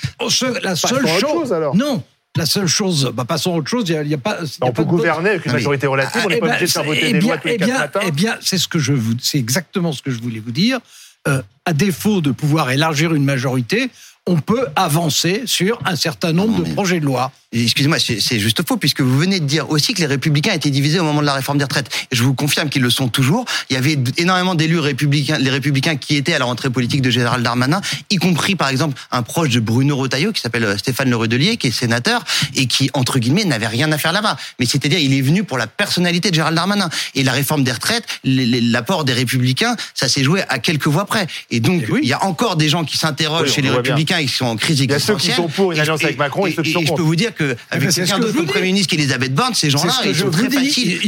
La 0.61 0.75
seule 0.75 1.07
chose, 1.19 1.53
alors. 1.53 1.75
non, 1.75 2.03
la 2.37 2.45
seule 2.45 2.67
chose, 2.67 3.11
bah, 3.13 3.25
passons 3.25 3.53
à 3.53 3.57
autre 3.57 3.69
chose, 3.69 3.89
il 3.89 4.01
n'y 4.01 4.13
a, 4.13 4.17
pas. 4.17 4.37
on 4.61 4.71
peut 4.71 4.83
gouverner 4.83 5.31
avec 5.31 5.45
une 5.45 5.51
majorité 5.51 5.87
relative, 5.87 6.21
on 6.25 6.29
n'est 6.29 6.37
pas 6.37 6.47
eh 6.47 6.49
obligé 6.49 6.65
de 6.65 6.71
faire 6.71 6.83
voter 6.83 7.09
eh 7.09 7.13
des 7.13 7.21
lois 7.21 7.37
tous 7.37 7.47
les 7.47 7.53
eh 7.55 7.57
quatre 7.57 7.79
matins. 7.79 7.99
Eh 8.05 8.11
bien, 8.11 8.37
c'est 8.41 8.57
ce 8.57 8.67
que 8.67 8.79
je 8.79 8.93
vous, 8.93 9.13
c'est 9.21 9.37
exactement 9.37 9.91
ce 9.91 10.01
que 10.01 10.11
je 10.11 10.21
voulais 10.21 10.39
vous 10.39 10.51
dire. 10.51 10.79
Euh, 11.27 11.41
à 11.67 11.73
défaut 11.73 12.21
de 12.21 12.31
pouvoir 12.31 12.71
élargir 12.71 13.13
une 13.13 13.25
majorité, 13.25 13.89
on 14.25 14.39
peut 14.39 14.67
avancer 14.75 15.43
sur 15.45 15.79
un 15.85 15.97
certain 15.97 16.31
nombre 16.31 16.63
de 16.63 16.73
projets 16.73 17.01
de 17.01 17.05
loi. 17.05 17.31
Excusez-moi, 17.53 17.97
c'est 17.99 18.39
juste 18.39 18.67
faux, 18.67 18.75
puisque 18.75 18.99
vous 18.99 19.17
venez 19.17 19.39
de 19.39 19.45
dire 19.45 19.69
aussi 19.69 19.93
que 19.93 20.01
les 20.01 20.05
républicains 20.05 20.51
étaient 20.51 20.69
divisés 20.69 20.99
au 20.99 21.05
moment 21.05 21.21
de 21.21 21.25
la 21.25 21.33
réforme 21.33 21.57
des 21.57 21.63
retraites. 21.63 21.89
Et 22.11 22.15
je 22.15 22.21
vous 22.23 22.33
confirme 22.33 22.67
qu'ils 22.67 22.81
le 22.81 22.89
sont 22.89 23.07
toujours. 23.07 23.45
Il 23.69 23.73
y 23.73 23.77
avait 23.77 23.97
énormément 24.17 24.53
d'élus 24.53 24.79
républicains, 24.79 25.37
les 25.37 25.49
républicains 25.49 25.95
qui 25.95 26.17
étaient 26.17 26.33
à 26.33 26.39
la 26.39 26.45
rentrée 26.45 26.69
politique 26.69 27.01
de 27.01 27.09
Gérald 27.09 27.45
Darmanin, 27.45 27.79
y 28.09 28.17
compris 28.17 28.57
par 28.57 28.67
exemple 28.67 28.99
un 29.11 29.23
proche 29.23 29.49
de 29.49 29.61
Bruno 29.61 29.95
Retailleau 29.95 30.33
qui 30.33 30.41
s'appelle 30.41 30.65
euh, 30.65 30.77
Stéphane 30.77 31.09
Le 31.09 31.15
Rudelier, 31.15 31.55
qui 31.55 31.67
est 31.67 31.71
sénateur 31.71 32.25
et 32.53 32.67
qui, 32.67 32.89
entre 32.93 33.17
guillemets, 33.17 33.45
n'avait 33.45 33.67
rien 33.67 33.89
à 33.93 33.97
faire 33.97 34.11
là-bas. 34.11 34.35
Mais 34.59 34.65
c'est-à-dire, 34.65 34.99
il 34.99 35.13
est 35.13 35.21
venu 35.21 35.45
pour 35.45 35.57
la 35.57 35.67
personnalité 35.67 36.31
de 36.31 36.35
Gérald 36.35 36.55
Darmanin. 36.55 36.89
Et 37.15 37.23
la 37.23 37.31
réforme 37.31 37.63
des 37.63 37.71
retraites, 37.71 38.03
l'apport 38.25 39.05
des 39.05 39.13
républicains, 39.13 39.77
ça 39.93 40.09
s'est 40.09 40.23
joué 40.23 40.43
à 40.49 40.59
quelques 40.59 40.87
voix 40.87 41.05
près. 41.05 41.27
Et 41.49 41.56
donc, 41.59 41.83
il 42.01 42.07
y 42.07 42.13
a 42.13 42.23
encore 42.23 42.55
des 42.55 42.69
gens 42.69 42.83
qui 42.83 42.97
s'interrogent 42.97 43.51
chez 43.51 43.61
les 43.61 43.69
républicains 43.69 44.17
et 44.17 44.25
qui 44.25 44.33
sont 44.33 44.45
en 44.45 44.55
crise 44.55 44.81
existentielle. 44.81 45.17
Il 45.17 45.29
y 45.29 45.31
a 45.31 45.35
ceux 45.35 45.43
qui 45.43 45.49
sont 45.49 45.49
pour 45.49 45.71
une 45.71 45.79
alliance 45.79 46.03
avec 46.03 46.17
Macron 46.17 46.45
et, 46.45 46.51
ceux 46.51 46.63
qui 46.63 46.71
sont 46.71 46.79
contre. 46.79 46.91
je 46.91 46.95
peux 46.95 47.03
vous 47.03 47.15
dire 47.15 47.33
qu'avec 47.33 47.89
quelqu'un 47.89 48.19
d'autre 48.19 48.35
comme 48.35 48.45
Premier 48.45 48.67
ministre 48.67 48.91
qu'Elisabeth 48.91 49.33
Borne, 49.33 49.53
ces 49.53 49.69
gens-là, 49.69 49.93
ils 50.05 50.15
sont 50.15 50.29
très 50.29 50.49
faciles 50.49 50.99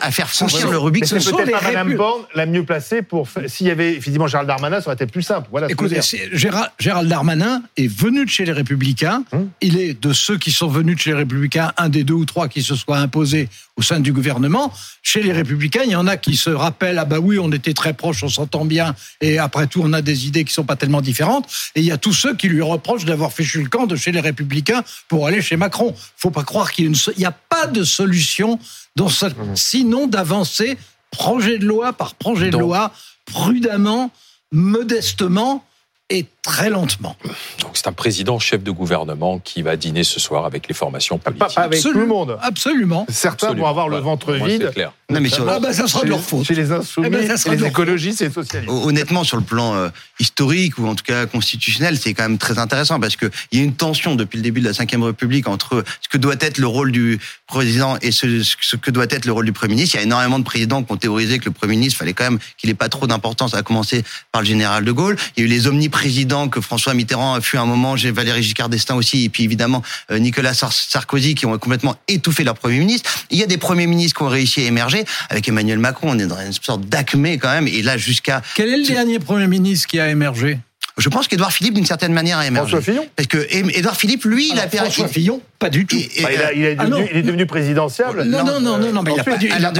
à, 0.00 0.10
faire 0.10 0.28
franchir 0.28 0.70
le 0.70 0.78
Rubik. 0.78 1.06
C'est 1.06 1.16
peut-être 1.16 1.50
pas 1.50 1.62
Mme 1.62 1.96
Borne 1.96 2.22
la 2.34 2.46
mieux 2.46 2.64
placée 2.64 3.02
pour. 3.02 3.28
S'il 3.46 3.66
y 3.66 3.70
avait 3.70 3.92
effectivement 3.92 4.26
Gérald 4.26 4.48
Darmanin, 4.48 4.80
ça 4.80 4.88
aurait 4.88 4.94
été 4.94 5.06
plus 5.06 5.22
simple. 5.22 5.48
Voilà. 5.50 5.68
Écoutez, 5.70 6.00
Gérald 6.32 7.08
Darmanin 7.08 7.62
est 7.76 7.88
venu 7.88 8.24
de 8.24 8.30
chez 8.30 8.44
les 8.44 8.52
Républicains. 8.52 9.24
Hum. 9.32 9.48
Il 9.60 9.78
est 9.78 10.00
de 10.00 10.12
ceux 10.12 10.38
qui 10.38 10.50
sont 10.50 10.68
venus 10.68 10.96
de 10.96 11.00
chez 11.00 11.10
les 11.10 11.16
Républicains, 11.16 11.72
un 11.76 11.88
des 11.88 12.04
deux 12.04 12.14
ou 12.14 12.24
trois 12.24 12.48
qui 12.48 12.62
se 12.62 12.74
soient 12.74 12.98
imposés 12.98 13.48
au 13.76 13.82
sein 13.82 14.00
du 14.00 14.12
gouvernement. 14.12 14.72
Chez 15.02 15.22
les 15.22 15.32
Républicains, 15.32 15.82
il 15.84 15.92
y 15.92 15.96
en 15.96 16.06
a 16.06 16.16
qui 16.16 16.36
se 16.36 16.50
rappellent 16.50 16.98
ah 16.98 17.04
bah 17.04 17.18
oui, 17.20 17.38
on 17.38 17.50
était 17.52 17.72
très 17.72 17.94
proches, 17.94 18.22
on 18.22 18.28
s'entend 18.28 18.64
bien, 18.64 18.94
et 19.20 19.38
après 19.38 19.66
tout, 19.66 19.80
on 19.82 19.92
a 19.92 20.02
des 20.02 20.26
idées 20.26 20.44
qui 20.44 20.52
sont 20.52 20.64
pas 20.64 20.76
tellement 20.76 21.00
différentes. 21.00 21.48
Et 21.74 21.80
il 21.80 21.86
y 21.86 21.92
a 21.92 21.98
tous 21.98 22.12
ceux 22.12 22.36
qui 22.36 22.48
lui 22.48 22.62
reprochent 22.62 23.04
d'avoir 23.04 23.32
fait 23.32 23.46
le 23.54 23.68
camp 23.68 23.86
de 23.86 23.96
chez 23.96 24.12
les 24.12 24.20
Républicains 24.20 24.84
pour 25.08 25.26
aller 25.26 25.40
chez 25.40 25.56
Macron. 25.56 25.94
Faut 26.16 26.30
pas 26.30 26.44
croire 26.44 26.72
qu'il 26.72 26.92
n'y 27.16 27.24
a, 27.24 27.32
pas 27.32 27.66
de 27.66 27.84
solution 27.84 28.58
dans 28.96 29.08
ce, 29.08 29.26
mmh. 29.26 29.56
sinon 29.56 30.06
d'avancer 30.06 30.76
projet 31.10 31.58
de 31.58 31.66
loi 31.66 31.92
par 31.92 32.14
projet 32.14 32.50
de 32.50 32.58
loi, 32.58 32.92
prudemment, 33.26 34.10
modestement 34.50 35.64
et 36.10 36.26
très 36.42 36.68
lentement. 36.70 37.16
Donc 37.60 37.70
c'est 37.74 37.86
un 37.86 37.92
président 37.92 38.38
chef 38.38 38.62
de 38.62 38.70
gouvernement 38.70 39.38
qui 39.38 39.62
va 39.62 39.76
dîner 39.76 40.04
ce 40.04 40.20
soir 40.20 40.44
avec 40.44 40.68
les 40.68 40.74
formations 40.74 41.18
politiques. 41.18 41.54
Pas 41.54 41.62
avec 41.62 41.80
tout 41.80 41.92
le 41.92 42.06
monde. 42.06 42.38
Absolument. 42.42 43.06
Certains 43.08 43.54
vont 43.54 43.66
avoir 43.66 43.88
le 43.88 43.98
ventre 43.98 44.32
vide. 44.34 44.70
clair. 44.72 44.92
Non, 45.12 45.20
mais 45.20 45.30
ah 45.48 45.60
bah, 45.60 45.72
ça 45.72 45.86
sera 45.86 46.04
de 46.04 46.08
leur 46.08 46.22
faute. 46.22 46.46
Chez 46.46 46.54
les 46.54 46.72
insoumis, 46.72 47.06
eh 47.06 47.10
ben, 47.10 47.36
les 47.50 47.64
écologistes 47.64 48.22
et 48.22 48.26
les 48.26 48.32
socialistes. 48.32 48.72
Honnêtement, 48.72 49.24
sur 49.24 49.36
le 49.36 49.42
plan 49.42 49.74
euh, 49.74 49.88
historique 50.18 50.78
ou 50.78 50.86
en 50.86 50.94
tout 50.94 51.04
cas 51.04 51.26
constitutionnel, 51.26 51.98
c'est 51.98 52.14
quand 52.14 52.24
même 52.24 52.38
très 52.38 52.58
intéressant 52.58 53.00
parce 53.00 53.16
qu'il 53.16 53.30
y 53.52 53.60
a 53.60 53.62
une 53.62 53.74
tension 53.74 54.14
depuis 54.14 54.36
le 54.36 54.42
début 54.42 54.60
de 54.60 54.66
la 54.66 54.72
Ve 54.72 55.02
République 55.02 55.48
entre 55.48 55.84
ce 56.00 56.08
que 56.08 56.18
doit 56.18 56.36
être 56.40 56.58
le 56.58 56.66
rôle 56.66 56.92
du 56.92 57.18
président 57.46 57.96
et 58.00 58.12
ce, 58.12 58.42
ce, 58.42 58.76
que 58.76 58.90
doit 58.90 59.06
être 59.10 59.26
le 59.26 59.32
rôle 59.32 59.44
du 59.44 59.52
Premier 59.52 59.74
ministre. 59.74 59.96
Il 59.96 59.98
y 59.98 60.00
a 60.00 60.04
énormément 60.04 60.38
de 60.38 60.44
présidents 60.44 60.82
qui 60.82 60.92
ont 60.92 60.96
théorisé 60.96 61.38
que 61.38 61.46
le 61.46 61.50
Premier 61.50 61.76
ministre 61.76 61.98
fallait 61.98 62.14
quand 62.14 62.24
même 62.24 62.38
qu'il 62.56 62.68
n'ait 62.68 62.74
pas 62.74 62.88
trop 62.88 63.06
d'importance, 63.06 63.54
à 63.54 63.62
commencer 63.62 64.04
par 64.30 64.42
le 64.42 64.46
général 64.46 64.84
de 64.84 64.92
Gaulle. 64.92 65.16
Il 65.36 65.40
y 65.40 65.42
a 65.42 65.46
eu 65.46 65.50
les 65.50 65.66
omniprésidents 65.66 66.48
que 66.48 66.60
François 66.60 66.94
Mitterrand 66.94 67.34
a 67.34 67.40
fut 67.40 67.58
un 67.58 67.66
moment, 67.66 67.96
j'ai 67.96 68.10
Valéry 68.10 68.42
Giscard 68.42 68.68
d'Estaing 68.68 68.96
aussi, 68.96 69.24
et 69.24 69.28
puis 69.28 69.44
évidemment 69.44 69.82
euh, 70.10 70.18
Nicolas 70.18 70.54
Sarkozy 70.54 71.34
qui 71.34 71.46
ont 71.46 71.58
complètement 71.58 71.96
étouffé 72.08 72.44
leur 72.44 72.54
Premier 72.54 72.78
ministre. 72.78 73.10
Il 73.30 73.38
y 73.38 73.42
a 73.42 73.46
des 73.46 73.58
premiers 73.58 73.86
ministres 73.86 74.18
qui 74.18 74.22
ont 74.24 74.28
réussi 74.28 74.60
à 74.60 74.64
émerger. 74.64 75.01
Avec 75.30 75.48
Emmanuel 75.48 75.78
Macron, 75.78 76.10
on 76.10 76.18
est 76.18 76.26
dans 76.26 76.40
une 76.40 76.52
sorte 76.52 76.82
d'acmé 76.82 77.38
quand 77.38 77.52
même. 77.52 77.68
Et 77.68 77.82
là, 77.82 77.96
jusqu'à... 77.96 78.42
Quel 78.54 78.68
est 78.68 78.76
le 78.76 78.86
dernier 78.86 79.18
Premier 79.18 79.46
ministre 79.46 79.86
qui 79.86 80.00
a 80.00 80.08
émergé? 80.08 80.58
Je 80.98 81.08
pense 81.08 81.28
qu'Edouard 81.28 81.52
Philippe, 81.52 81.74
d'une 81.74 81.86
certaine 81.86 82.12
manière, 82.12 82.38
a 82.38 82.46
émergé. 82.46 82.70
François 82.76 82.92
Fillon 82.92 83.08
Parce 83.16 83.28
que 83.28 83.46
Edouard 83.50 83.96
Philippe, 83.96 84.24
lui, 84.24 84.50
il 84.52 84.58
a 84.58 84.66
perdu. 84.66 84.90
François 84.90 85.08
Fillon, 85.08 85.40
pas 85.58 85.70
du 85.70 85.86
tout. 85.86 85.96
Bah, 86.22 86.28
il, 86.54 86.64
est 86.64 86.74
devenu, 86.74 87.08
il, 87.10 87.16
est 87.16 87.22
devenu, 87.22 87.46
présidentiable. 87.46 88.24
Non, 88.24 88.44
non, 88.44 88.60
non, 88.60 88.78
non, 88.78 88.92
non 88.92 89.02
mais 89.02 89.12
il 89.12 89.16
n'a 89.16 89.24
pas, 89.24 89.36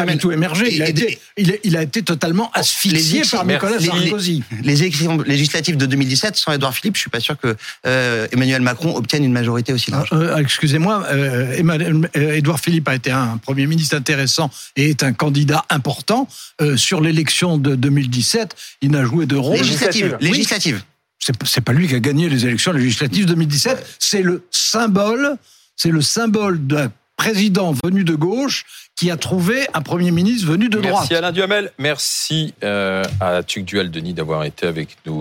du, 0.07 0.19
tout 0.19 0.33
émergé. 0.33 0.73
Il 0.75 0.83
a, 0.83 0.89
été, 0.89 1.19
il, 1.37 1.77
a, 1.77 1.83
été 1.83 2.03
totalement 2.03 2.51
asphyxié 2.55 3.23
par 3.31 3.45
Nicolas 3.45 3.81
Sarkozy. 3.81 4.43
Les, 4.63 4.83
élections 4.83 5.19
législatives 5.19 5.77
de 5.77 5.87
2017, 5.87 6.37
sans 6.37 6.53
Edouard 6.53 6.75
Philippe, 6.75 6.97
je 6.97 7.01
suis 7.01 7.11
pas 7.11 7.21
sûr 7.21 7.37
que 7.37 7.57
euh, 7.87 8.27
Emmanuel 8.33 8.63
Macron 8.63 8.97
obtienne 8.97 9.25
une 9.25 9.33
majorité 9.33 9.73
aussi 9.73 9.91
large. 9.91 10.11
Euh, 10.13 10.37
Excusez-moi, 10.37 11.05
euh, 11.11 12.07
Edouard 12.15 12.61
Philippe 12.61 12.89
a 12.89 12.95
été 12.95 13.11
un 13.11 13.39
Premier 13.39 13.67
ministre 13.67 13.97
intéressant 13.97 14.51
et 14.77 14.91
est 14.91 15.03
un 15.03 15.13
candidat 15.13 15.65
important. 15.69 16.29
Euh, 16.61 16.77
sur 16.77 17.01
l'élection 17.01 17.59
de 17.59 17.75
2017, 17.75 18.55
il 18.83 18.93
n'a 18.93 19.05
joué 19.05 19.27
de 19.27 19.37
rôle. 19.37 19.57
Législative. 19.57 20.17
législative 20.21 20.83
c'est 21.45 21.61
pas 21.61 21.73
lui 21.73 21.89
qui 21.89 21.95
a 21.95 22.01
gagné 22.01 22.29
les 22.29 22.47
élections 22.47 22.73
législatives 22.73 23.27
2017, 23.27 23.97
c'est 23.99 24.23
le 24.23 24.45
symbole, 24.51 25.37
c'est 25.77 25.91
le 25.91 26.01
symbole 26.01 26.67
d'un 26.67 26.91
président 27.17 27.73
venu 27.85 28.03
de 28.03 28.15
gauche 28.15 28.65
qui 28.97 29.11
a 29.11 29.17
trouvé 29.17 29.67
un 29.75 29.83
Premier 29.83 30.11
ministre 30.11 30.49
venu 30.49 30.69
de 30.69 30.81
droite. 30.81 30.95
Merci 30.95 31.15
Alain 31.15 31.33
Duhamel, 31.33 31.71
merci 31.79 32.55
euh, 32.65 33.05
à 33.21 33.43
Tuc 33.43 33.65
Dual 33.65 33.91
Denis 33.91 34.15
d'avoir 34.15 34.45
été 34.45 34.67
avec 34.67 34.97
nous. 35.07 35.21